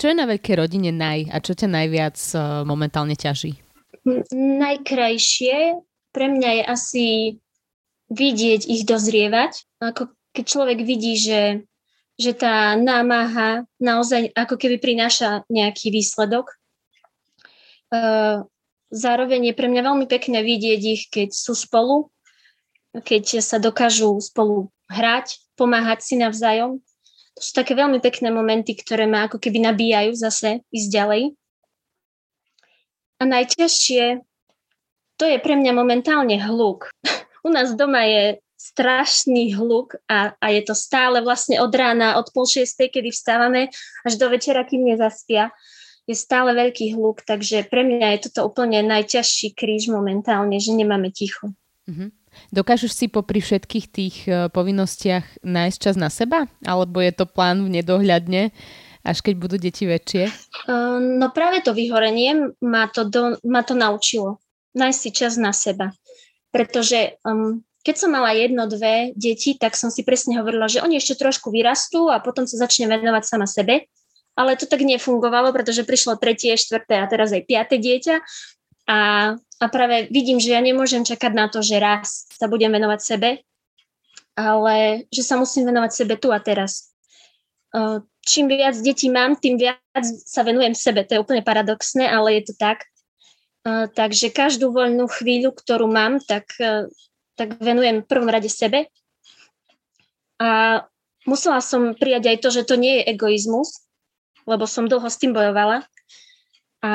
Čo 0.00 0.04
je 0.10 0.14
na 0.16 0.24
veľkej 0.24 0.54
rodine 0.58 0.90
naj 0.90 1.28
a 1.28 1.36
čo 1.40 1.52
ťa 1.52 1.68
najviac 1.68 2.16
uh, 2.34 2.64
momentálne 2.64 3.16
ťaží? 3.16 3.56
Najkrajšie 4.32 5.80
pre 6.14 6.30
mňa 6.30 6.50
je 6.54 6.62
asi 6.62 7.06
vidieť 8.14 8.70
ich 8.70 8.86
dozrievať. 8.86 9.66
Ako 9.82 10.14
keď 10.30 10.44
človek 10.46 10.78
vidí, 10.86 11.18
že, 11.18 11.66
že 12.14 12.32
tá 12.38 12.78
námaha 12.78 13.66
naozaj 13.82 14.30
ako 14.38 14.54
keby 14.54 14.78
prináša 14.78 15.42
nejaký 15.50 15.90
výsledok. 15.90 16.54
Zároveň 18.94 19.50
je 19.50 19.54
pre 19.58 19.66
mňa 19.66 19.82
veľmi 19.82 20.06
pekné 20.06 20.46
vidieť 20.46 20.80
ich, 20.86 21.02
keď 21.10 21.34
sú 21.34 21.58
spolu, 21.58 22.14
keď 22.94 23.42
sa 23.42 23.58
dokážu 23.58 24.14
spolu 24.22 24.70
hrať, 24.86 25.42
pomáhať 25.58 26.06
si 26.06 26.14
navzájom. 26.14 26.78
To 27.34 27.40
sú 27.42 27.50
také 27.50 27.74
veľmi 27.74 27.98
pekné 27.98 28.30
momenty, 28.30 28.78
ktoré 28.78 29.10
ma 29.10 29.26
ako 29.26 29.42
keby 29.42 29.66
nabíjajú 29.66 30.14
zase 30.14 30.62
ísť 30.70 30.88
ďalej. 30.94 31.22
A 33.18 33.22
najťažšie 33.26 34.22
to 35.16 35.24
je 35.26 35.38
pre 35.38 35.54
mňa 35.54 35.72
momentálne 35.74 36.34
hluk. 36.42 36.90
U 37.44 37.48
nás 37.52 37.76
doma 37.76 38.02
je 38.08 38.42
strašný 38.64 39.52
hluk 39.52 40.00
a, 40.08 40.32
a 40.40 40.46
je 40.48 40.64
to 40.64 40.72
stále 40.72 41.20
vlastne 41.20 41.60
od 41.60 41.68
rána, 41.68 42.16
od 42.16 42.32
pol 42.32 42.48
šiestej, 42.48 42.88
kedy 42.88 43.12
vstávame, 43.12 43.68
až 44.08 44.16
do 44.16 44.32
večera, 44.32 44.64
kým 44.64 44.88
nezaspia. 44.88 45.52
Je 46.08 46.16
stále 46.16 46.52
veľký 46.56 46.96
hluk, 46.96 47.24
takže 47.24 47.68
pre 47.68 47.84
mňa 47.84 48.16
je 48.16 48.28
toto 48.28 48.48
úplne 48.48 48.80
najťažší 48.84 49.52
kríž 49.52 49.92
momentálne, 49.92 50.56
že 50.60 50.72
nemáme 50.72 51.12
ticho. 51.12 51.52
Mm-hmm. 51.84 52.08
Dokážeš 52.50 52.92
si 52.92 53.06
popri 53.06 53.38
všetkých 53.44 53.86
tých 53.88 54.16
uh, 54.26 54.48
povinnostiach 54.48 55.44
nájsť 55.44 55.78
čas 55.78 55.96
na 56.00 56.08
seba? 56.08 56.48
Alebo 56.64 57.00
je 57.00 57.12
to 57.12 57.28
plán 57.28 57.62
v 57.64 57.80
nedohľadne, 57.80 58.52
až 59.04 59.16
keď 59.20 59.34
budú 59.38 59.56
deti 59.56 59.84
väčšie? 59.88 60.28
Uh, 60.68 60.98
no 61.00 61.32
práve 61.32 61.60
to 61.64 61.72
vyhorenie 61.72 62.52
ma 62.64 62.88
to, 62.88 63.08
do, 63.08 63.36
ma 63.44 63.64
to 63.64 63.76
naučilo 63.76 64.43
nájsť 64.74 64.98
si 65.00 65.10
čas 65.14 65.38
na 65.38 65.54
seba. 65.54 65.94
Pretože 66.50 67.18
um, 67.26 67.62
keď 67.84 67.94
som 68.00 68.10
mala 68.10 68.32
jedno, 68.32 68.64
dve 68.64 69.12
deti, 69.12 69.54
tak 69.60 69.76
som 69.76 69.92
si 69.92 70.06
presne 70.06 70.40
hovorila, 70.40 70.70
že 70.70 70.80
oni 70.80 70.96
ešte 70.96 71.20
trošku 71.20 71.52
vyrastú 71.52 72.08
a 72.08 72.22
potom 72.22 72.48
sa 72.48 72.56
začne 72.56 72.88
venovať 72.88 73.22
sama 73.26 73.44
sebe. 73.44 73.86
Ale 74.34 74.58
to 74.58 74.66
tak 74.66 74.82
nefungovalo, 74.82 75.54
pretože 75.54 75.86
prišlo 75.86 76.18
tretie, 76.18 76.58
štvrté 76.58 76.98
a 76.98 77.06
teraz 77.06 77.30
aj 77.30 77.46
piaté 77.46 77.78
dieťa. 77.78 78.18
A, 78.90 78.98
a 79.38 79.64
práve 79.70 80.10
vidím, 80.10 80.42
že 80.42 80.56
ja 80.56 80.60
nemôžem 80.64 81.06
čakať 81.06 81.32
na 81.32 81.46
to, 81.46 81.62
že 81.62 81.78
raz 81.78 82.26
sa 82.34 82.50
budem 82.50 82.74
venovať 82.74 83.00
sebe, 83.04 83.30
ale 84.34 85.06
že 85.14 85.22
sa 85.22 85.38
musím 85.38 85.70
venovať 85.70 85.90
sebe 85.94 86.14
tu 86.18 86.34
a 86.34 86.42
teraz. 86.42 86.90
Čím 88.24 88.48
viac 88.48 88.74
detí 88.80 89.12
mám, 89.12 89.36
tým 89.38 89.60
viac 89.60 90.04
sa 90.24 90.42
venujem 90.42 90.72
sebe. 90.74 91.04
To 91.04 91.14
je 91.14 91.22
úplne 91.22 91.44
paradoxné, 91.44 92.08
ale 92.08 92.40
je 92.40 92.50
to 92.50 92.54
tak 92.58 92.86
takže 93.64 94.28
každú 94.28 94.70
voľnú 94.70 95.08
chvíľu, 95.08 95.56
ktorú 95.56 95.88
mám, 95.88 96.20
tak, 96.20 96.52
e, 96.60 96.92
tak 97.34 97.56
venujem 97.58 98.04
v 98.04 98.08
prvom 98.08 98.28
rade 98.28 98.52
sebe. 98.52 98.92
A 100.36 100.84
musela 101.24 101.64
som 101.64 101.96
prijať 101.96 102.28
aj 102.28 102.36
to, 102.44 102.48
že 102.52 102.68
to 102.68 102.76
nie 102.76 103.00
je 103.00 103.16
egoizmus, 103.16 103.88
lebo 104.44 104.68
som 104.68 104.84
dlho 104.84 105.08
s 105.08 105.16
tým 105.16 105.32
bojovala. 105.32 105.88
A 106.84 106.92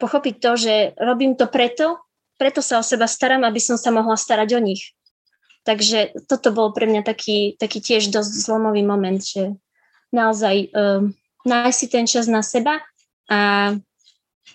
pochopiť 0.00 0.34
to, 0.40 0.52
že 0.56 0.74
robím 0.96 1.36
to 1.36 1.44
preto, 1.44 2.00
preto 2.40 2.64
sa 2.64 2.80
o 2.80 2.86
seba 2.86 3.04
starám, 3.04 3.44
aby 3.44 3.60
som 3.60 3.76
sa 3.76 3.92
mohla 3.92 4.16
starať 4.16 4.56
o 4.56 4.60
nich. 4.62 4.96
Takže 5.66 6.24
toto 6.30 6.54
bol 6.54 6.72
pre 6.72 6.88
mňa 6.88 7.04
taký, 7.04 7.60
taký 7.60 7.84
tiež 7.84 8.08
dosť 8.08 8.32
zlomový 8.48 8.80
moment, 8.86 9.20
že 9.20 9.58
naozaj 10.14 10.72
um, 10.72 11.12
nájsť 11.44 11.76
si 11.76 11.86
ten 11.92 12.06
čas 12.08 12.24
na 12.24 12.40
seba 12.40 12.80
a 13.28 13.74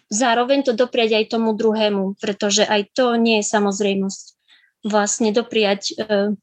zároveň 0.09 0.63
to 0.67 0.71
dopriať 0.77 1.23
aj 1.23 1.25
tomu 1.33 1.57
druhému, 1.57 2.17
pretože 2.21 2.65
aj 2.65 2.93
to 2.93 3.17
nie 3.17 3.41
je 3.41 3.49
samozrejmosť. 3.49 4.23
Vlastne 4.83 5.31
dopriať 5.31 5.95
uh, 5.95 6.35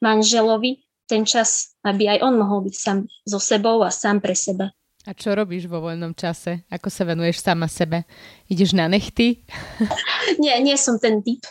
manželovi 0.00 0.86
ten 1.06 1.22
čas, 1.22 1.76
aby 1.86 2.18
aj 2.18 2.18
on 2.24 2.34
mohol 2.40 2.66
byť 2.66 2.74
sám 2.74 2.98
so 3.22 3.38
sebou 3.38 3.84
a 3.86 3.94
sám 3.94 4.18
pre 4.18 4.34
seba. 4.34 4.74
A 5.06 5.14
čo 5.14 5.38
robíš 5.38 5.70
vo 5.70 5.78
voľnom 5.78 6.18
čase? 6.18 6.66
Ako 6.66 6.90
sa 6.90 7.06
venuješ 7.06 7.38
sama 7.38 7.70
sebe? 7.70 8.02
Ideš 8.50 8.74
na 8.74 8.90
nechty? 8.90 9.46
nie, 10.42 10.50
nie 10.58 10.74
som 10.74 10.98
ten 10.98 11.22
typ 11.22 11.46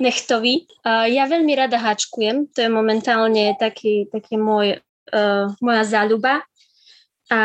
nechtový. 0.00 0.64
Ja 0.88 1.28
veľmi 1.28 1.52
rada 1.52 1.76
háčkujem, 1.76 2.48
to 2.52 2.64
je 2.64 2.70
momentálne 2.72 3.56
taký, 3.60 4.08
taký 4.08 4.40
môj, 4.40 4.80
uh, 5.12 5.52
moja 5.60 5.84
záľuba. 5.84 6.44
A 7.28 7.40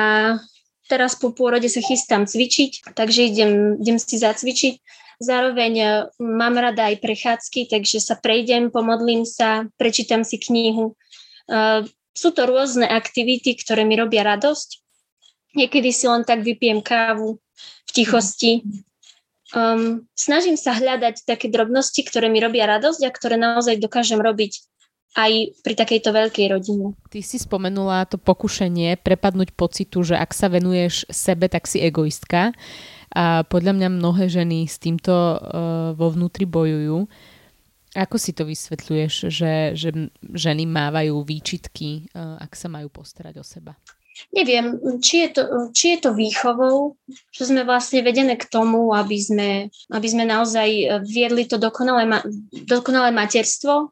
teraz 0.93 1.17
po 1.17 1.33
pôrode 1.33 1.65
sa 1.65 1.81
chystám 1.81 2.29
cvičiť, 2.29 2.93
takže 2.93 3.33
idem, 3.33 3.81
idem 3.81 3.97
si 3.97 4.21
zacvičiť. 4.21 4.73
Zároveň 5.17 5.73
uh, 5.81 5.91
mám 6.21 6.53
rada 6.61 6.93
aj 6.93 7.01
prechádzky, 7.01 7.73
takže 7.73 7.97
sa 7.97 8.13
prejdem, 8.13 8.69
pomodlím 8.69 9.25
sa, 9.25 9.65
prečítam 9.81 10.21
si 10.21 10.37
knihu. 10.37 10.93
Uh, 11.49 11.81
sú 12.13 12.29
to 12.29 12.45
rôzne 12.45 12.85
aktivity, 12.85 13.57
ktoré 13.57 13.81
mi 13.89 13.97
robia 13.97 14.21
radosť 14.21 14.83
Niekedy 15.53 15.93
si 15.93 16.09
len 16.09 16.25
tak 16.25 16.41
vypijem 16.41 16.81
kávu 16.81 17.37
v 17.85 17.91
tichosti. 17.93 18.65
Um, 19.53 20.09
snažím 20.17 20.57
sa 20.57 20.73
hľadať 20.73 21.29
také 21.29 21.45
drobnosti, 21.45 22.01
ktoré 22.01 22.25
mi 22.25 22.41
robia 22.41 22.65
radosť 22.65 23.01
a 23.05 23.13
ktoré 23.13 23.37
naozaj 23.37 23.77
dokážem 23.77 24.17
robiť 24.17 24.65
aj 25.13 25.31
pri 25.61 25.73
takejto 25.77 26.09
veľkej 26.09 26.47
rodine. 26.49 26.97
Ty 27.13 27.19
si 27.21 27.37
spomenula 27.37 28.09
to 28.09 28.17
pokušenie 28.17 28.97
prepadnúť 29.01 29.53
pocitu, 29.53 30.01
že 30.01 30.17
ak 30.17 30.33
sa 30.33 30.49
venuješ 30.49 31.05
sebe, 31.13 31.45
tak 31.49 31.69
si 31.69 31.81
egoistka. 31.81 32.53
A 33.13 33.45
podľa 33.45 33.77
mňa 33.77 33.89
mnohé 33.93 34.25
ženy 34.25 34.65
s 34.65 34.81
týmto 34.81 35.13
uh, 35.13 35.37
vo 35.93 36.07
vnútri 36.09 36.49
bojujú. 36.49 37.05
Ako 37.93 38.17
si 38.17 38.33
to 38.33 38.41
vysvetľuješ, 38.49 39.29
že, 39.29 39.77
že 39.77 39.93
ženy 40.33 40.65
mávajú 40.65 41.21
výčitky, 41.21 42.09
uh, 42.17 42.41
ak 42.41 42.57
sa 42.57 42.73
majú 42.73 42.89
postarať 42.89 43.37
o 43.37 43.45
seba? 43.45 43.77
neviem, 44.29 44.77
či 45.01 45.25
je, 45.25 45.29
to, 45.33 45.41
či 45.73 45.97
je 45.97 46.05
to 46.05 46.13
výchovou, 46.13 46.97
že 47.33 47.49
sme 47.49 47.65
vlastne 47.65 48.05
vedené 48.05 48.37
k 48.37 48.45
tomu, 48.45 48.93
aby 48.93 49.17
sme, 49.17 49.49
aby 49.89 50.07
sme 50.09 50.29
naozaj 50.29 51.01
viedli 51.05 51.49
to 51.49 51.57
dokonalé, 51.57 52.05
dokonalé 52.53 53.09
materstvo, 53.09 53.89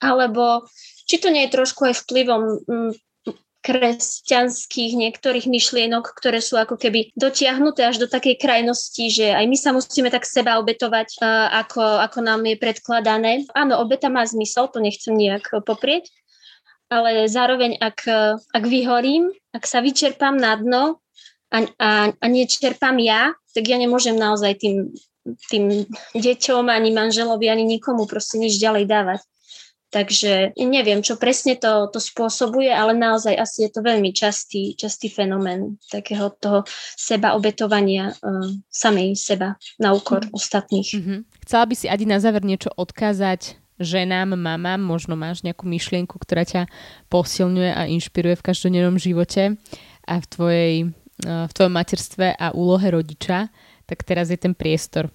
alebo 0.00 0.66
či 1.06 1.20
to 1.20 1.28
nie 1.28 1.46
je 1.46 1.54
trošku 1.54 1.86
aj 1.86 1.94
vplyvom 2.04 2.42
kresťanských 3.60 4.96
niektorých 4.96 5.44
myšlienok, 5.44 6.16
ktoré 6.16 6.40
sú 6.40 6.56
ako 6.56 6.80
keby 6.80 7.12
dotiahnuté 7.12 7.84
až 7.84 8.00
do 8.00 8.08
takej 8.08 8.40
krajnosti, 8.40 9.04
že 9.12 9.36
aj 9.36 9.44
my 9.44 9.56
sa 9.56 9.70
musíme 9.76 10.08
tak 10.08 10.24
seba 10.24 10.56
obetovať, 10.56 11.20
ako, 11.60 12.00
ako 12.00 12.18
nám 12.24 12.40
je 12.48 12.56
predkladané. 12.56 13.44
Áno, 13.52 13.76
obeta 13.84 14.08
má 14.08 14.24
zmysel, 14.24 14.72
to 14.72 14.80
nechcem 14.80 15.12
nejak 15.12 15.52
poprieť, 15.68 16.08
ale 16.88 17.28
zároveň, 17.28 17.76
ak, 17.76 18.08
ak 18.48 18.64
vyhorím, 18.64 19.28
ak 19.52 19.68
sa 19.68 19.84
vyčerpám 19.84 20.40
na 20.40 20.56
dno 20.56 21.04
a, 21.52 21.58
a, 21.76 21.90
a 22.16 22.26
nečerpám 22.32 22.96
ja, 22.96 23.36
tak 23.52 23.68
ja 23.68 23.76
nemôžem 23.76 24.16
naozaj 24.16 24.56
tým, 24.56 24.88
tým 25.52 25.84
deťom, 26.16 26.64
ani 26.64 26.96
manželovi, 26.96 27.44
ani 27.52 27.68
nikomu 27.68 28.08
proste 28.08 28.40
nič 28.40 28.56
ďalej 28.56 28.88
dávať. 28.88 29.20
Takže 29.90 30.54
neviem, 30.54 31.02
čo 31.02 31.18
presne 31.18 31.58
to, 31.58 31.90
to 31.90 31.98
spôsobuje, 31.98 32.70
ale 32.70 32.94
naozaj 32.94 33.34
asi 33.34 33.66
je 33.66 33.70
to 33.74 33.82
veľmi 33.82 34.14
častý, 34.14 34.78
častý 34.78 35.10
fenomén 35.10 35.82
takého 35.90 36.30
toho 36.38 36.62
seba 36.94 37.34
obetovania 37.34 38.14
uh, 38.14 38.46
samej 38.70 39.18
seba 39.18 39.58
na 39.82 39.90
úkor 39.90 40.22
mm. 40.22 40.30
ostatných. 40.30 40.88
Mm-hmm. 40.94 41.18
Chcela 41.42 41.64
by 41.66 41.74
si 41.74 41.90
Adi 41.90 42.06
na 42.06 42.22
záver 42.22 42.46
niečo 42.46 42.70
odkázať 42.70 43.58
ženám, 43.80 44.38
mamám, 44.38 44.78
možno 44.78 45.18
máš 45.18 45.42
nejakú 45.42 45.66
myšlienku, 45.66 46.14
ktorá 46.20 46.46
ťa 46.46 46.70
posilňuje 47.08 47.70
a 47.74 47.88
inšpiruje 47.90 48.38
v 48.38 48.46
každodennom 48.46 49.00
živote 49.00 49.56
a 50.04 50.14
v, 50.20 50.26
tvojej, 50.28 50.74
v 51.24 51.52
tvojom 51.56 51.74
materstve 51.74 52.36
a 52.36 52.52
úlohe 52.52 52.92
rodiča, 52.92 53.48
tak 53.88 54.04
teraz 54.04 54.28
je 54.28 54.38
ten 54.38 54.52
priestor. 54.52 55.08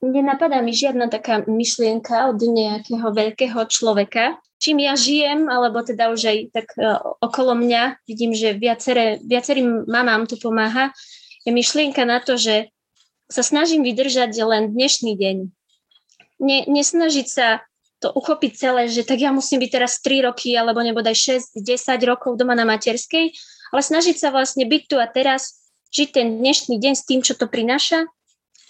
Nenapadá 0.00 0.64
mi 0.64 0.72
žiadna 0.72 1.12
taká 1.12 1.44
myšlienka 1.44 2.32
od 2.32 2.40
nejakého 2.40 3.04
veľkého 3.12 3.60
človeka. 3.68 4.40
Čím 4.56 4.84
ja 4.84 4.96
žijem, 4.96 5.48
alebo 5.48 5.84
teda 5.84 6.08
už 6.12 6.20
aj 6.24 6.38
tak 6.52 6.66
uh, 6.80 7.00
okolo 7.20 7.56
mňa, 7.56 8.00
vidím, 8.08 8.32
že 8.32 8.56
viacere, 8.56 9.20
viacerým 9.24 9.84
mamám 9.88 10.24
to 10.24 10.40
pomáha, 10.40 10.92
je 11.44 11.52
myšlienka 11.52 12.04
na 12.04 12.20
to, 12.20 12.36
že 12.36 12.72
sa 13.28 13.44
snažím 13.44 13.84
vydržať 13.84 14.32
len 14.40 14.72
dnešný 14.72 15.16
deň 15.16 15.36
ne, 16.40 16.64
nesnažiť 16.66 17.26
sa 17.28 17.60
to 18.00 18.08
uchopiť 18.16 18.52
celé, 18.56 18.88
že 18.88 19.04
tak 19.04 19.20
ja 19.20 19.28
musím 19.28 19.60
byť 19.60 19.70
teraz 19.70 20.00
3 20.00 20.24
roky 20.32 20.56
alebo 20.56 20.80
nebodaj 20.80 21.12
6, 21.52 21.60
10 21.60 22.00
rokov 22.08 22.40
doma 22.40 22.56
na 22.56 22.64
materskej, 22.64 23.28
ale 23.70 23.80
snažiť 23.84 24.16
sa 24.16 24.32
vlastne 24.32 24.64
byť 24.64 24.82
tu 24.88 24.96
a 24.96 25.04
teraz, 25.04 25.60
žiť 25.92 26.08
ten 26.16 26.40
dnešný 26.40 26.80
deň 26.80 26.94
s 26.96 27.04
tým, 27.04 27.20
čo 27.20 27.36
to 27.36 27.44
prináša 27.44 28.08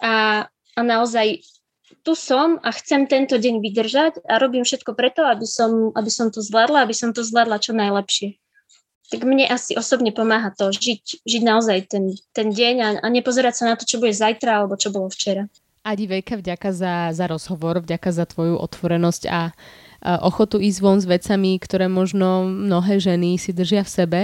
a, 0.03 0.45
a 0.77 0.81
naozaj 0.83 1.43
tu 2.07 2.15
som 2.15 2.57
a 2.63 2.71
chcem 2.71 3.05
tento 3.11 3.37
deň 3.37 3.61
vydržať 3.61 4.13
a 4.25 4.39
robím 4.39 4.63
všetko 4.63 4.95
preto, 4.95 5.27
aby 5.27 5.45
som, 5.45 5.91
aby 5.93 6.11
som 6.11 6.31
to 6.31 6.41
zvládla, 6.41 6.87
aby 6.87 6.95
som 6.95 7.11
to 7.11 7.27
zvládla 7.27 7.59
čo 7.59 7.75
najlepšie. 7.75 8.39
Tak 9.11 9.27
mne 9.27 9.51
asi 9.51 9.75
osobne 9.75 10.15
pomáha 10.15 10.55
to, 10.55 10.71
žiť, 10.71 11.27
žiť 11.27 11.43
naozaj 11.43 11.91
ten, 11.91 12.15
ten 12.31 12.55
deň 12.55 12.75
a, 12.79 12.89
a 13.03 13.07
nepozerať 13.11 13.55
sa 13.59 13.65
na 13.67 13.75
to, 13.75 13.83
čo 13.83 13.99
bude 13.99 14.15
zajtra 14.15 14.63
alebo 14.63 14.79
čo 14.79 14.95
bolo 14.95 15.11
včera. 15.11 15.51
Adi, 15.83 16.07
veľká 16.07 16.39
vďaka 16.39 16.69
za, 16.71 16.95
za 17.11 17.27
rozhovor, 17.27 17.83
vďaka 17.83 18.11
za 18.13 18.29
tvoju 18.29 18.55
otvorenosť 18.61 19.23
a 19.33 19.51
ochotu 20.01 20.61
ísť 20.61 20.79
von 20.81 20.99
s 21.01 21.09
vecami, 21.09 21.61
ktoré 21.61 21.89
možno 21.89 22.49
mnohé 22.49 23.01
ženy 23.01 23.37
si 23.37 23.53
držia 23.53 23.85
v 23.85 23.91
sebe. 23.91 24.21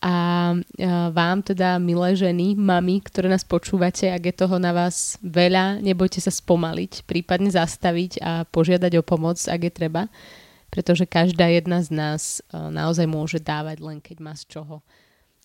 A, 0.00 0.08
a 0.08 1.12
vám 1.12 1.44
teda, 1.44 1.76
milé 1.76 2.16
ženy, 2.16 2.56
mami, 2.56 3.04
ktoré 3.04 3.28
nás 3.28 3.44
počúvate, 3.44 4.08
ak 4.08 4.32
je 4.32 4.34
toho 4.40 4.56
na 4.56 4.72
vás 4.72 5.20
veľa, 5.20 5.84
nebojte 5.84 6.24
sa 6.24 6.32
spomaliť, 6.32 7.04
prípadne 7.04 7.52
zastaviť 7.52 8.24
a 8.24 8.48
požiadať 8.48 8.96
o 8.96 9.04
pomoc, 9.04 9.36
ak 9.44 9.60
je 9.60 9.72
treba, 9.72 10.08
pretože 10.72 11.04
každá 11.04 11.52
jedna 11.52 11.84
z 11.84 11.92
nás 11.92 12.40
naozaj 12.50 13.04
môže 13.04 13.44
dávať 13.44 13.84
len 13.84 14.00
keď 14.00 14.16
má 14.24 14.32
z 14.32 14.48
čoho. 14.48 14.80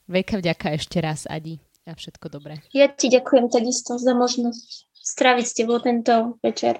Veľká 0.08 0.40
vďaka 0.40 0.80
ešte 0.80 1.04
raz, 1.04 1.28
Adi, 1.28 1.60
a 1.84 1.92
všetko 1.92 2.32
dobré. 2.32 2.64
Ja 2.72 2.88
ti 2.88 3.12
ďakujem 3.12 3.52
takisto 3.52 4.00
za 4.00 4.16
možnosť 4.16 4.88
stráviť 5.04 5.46
s 5.46 5.54
tebou 5.54 5.84
tento 5.84 6.40
večer. 6.40 6.80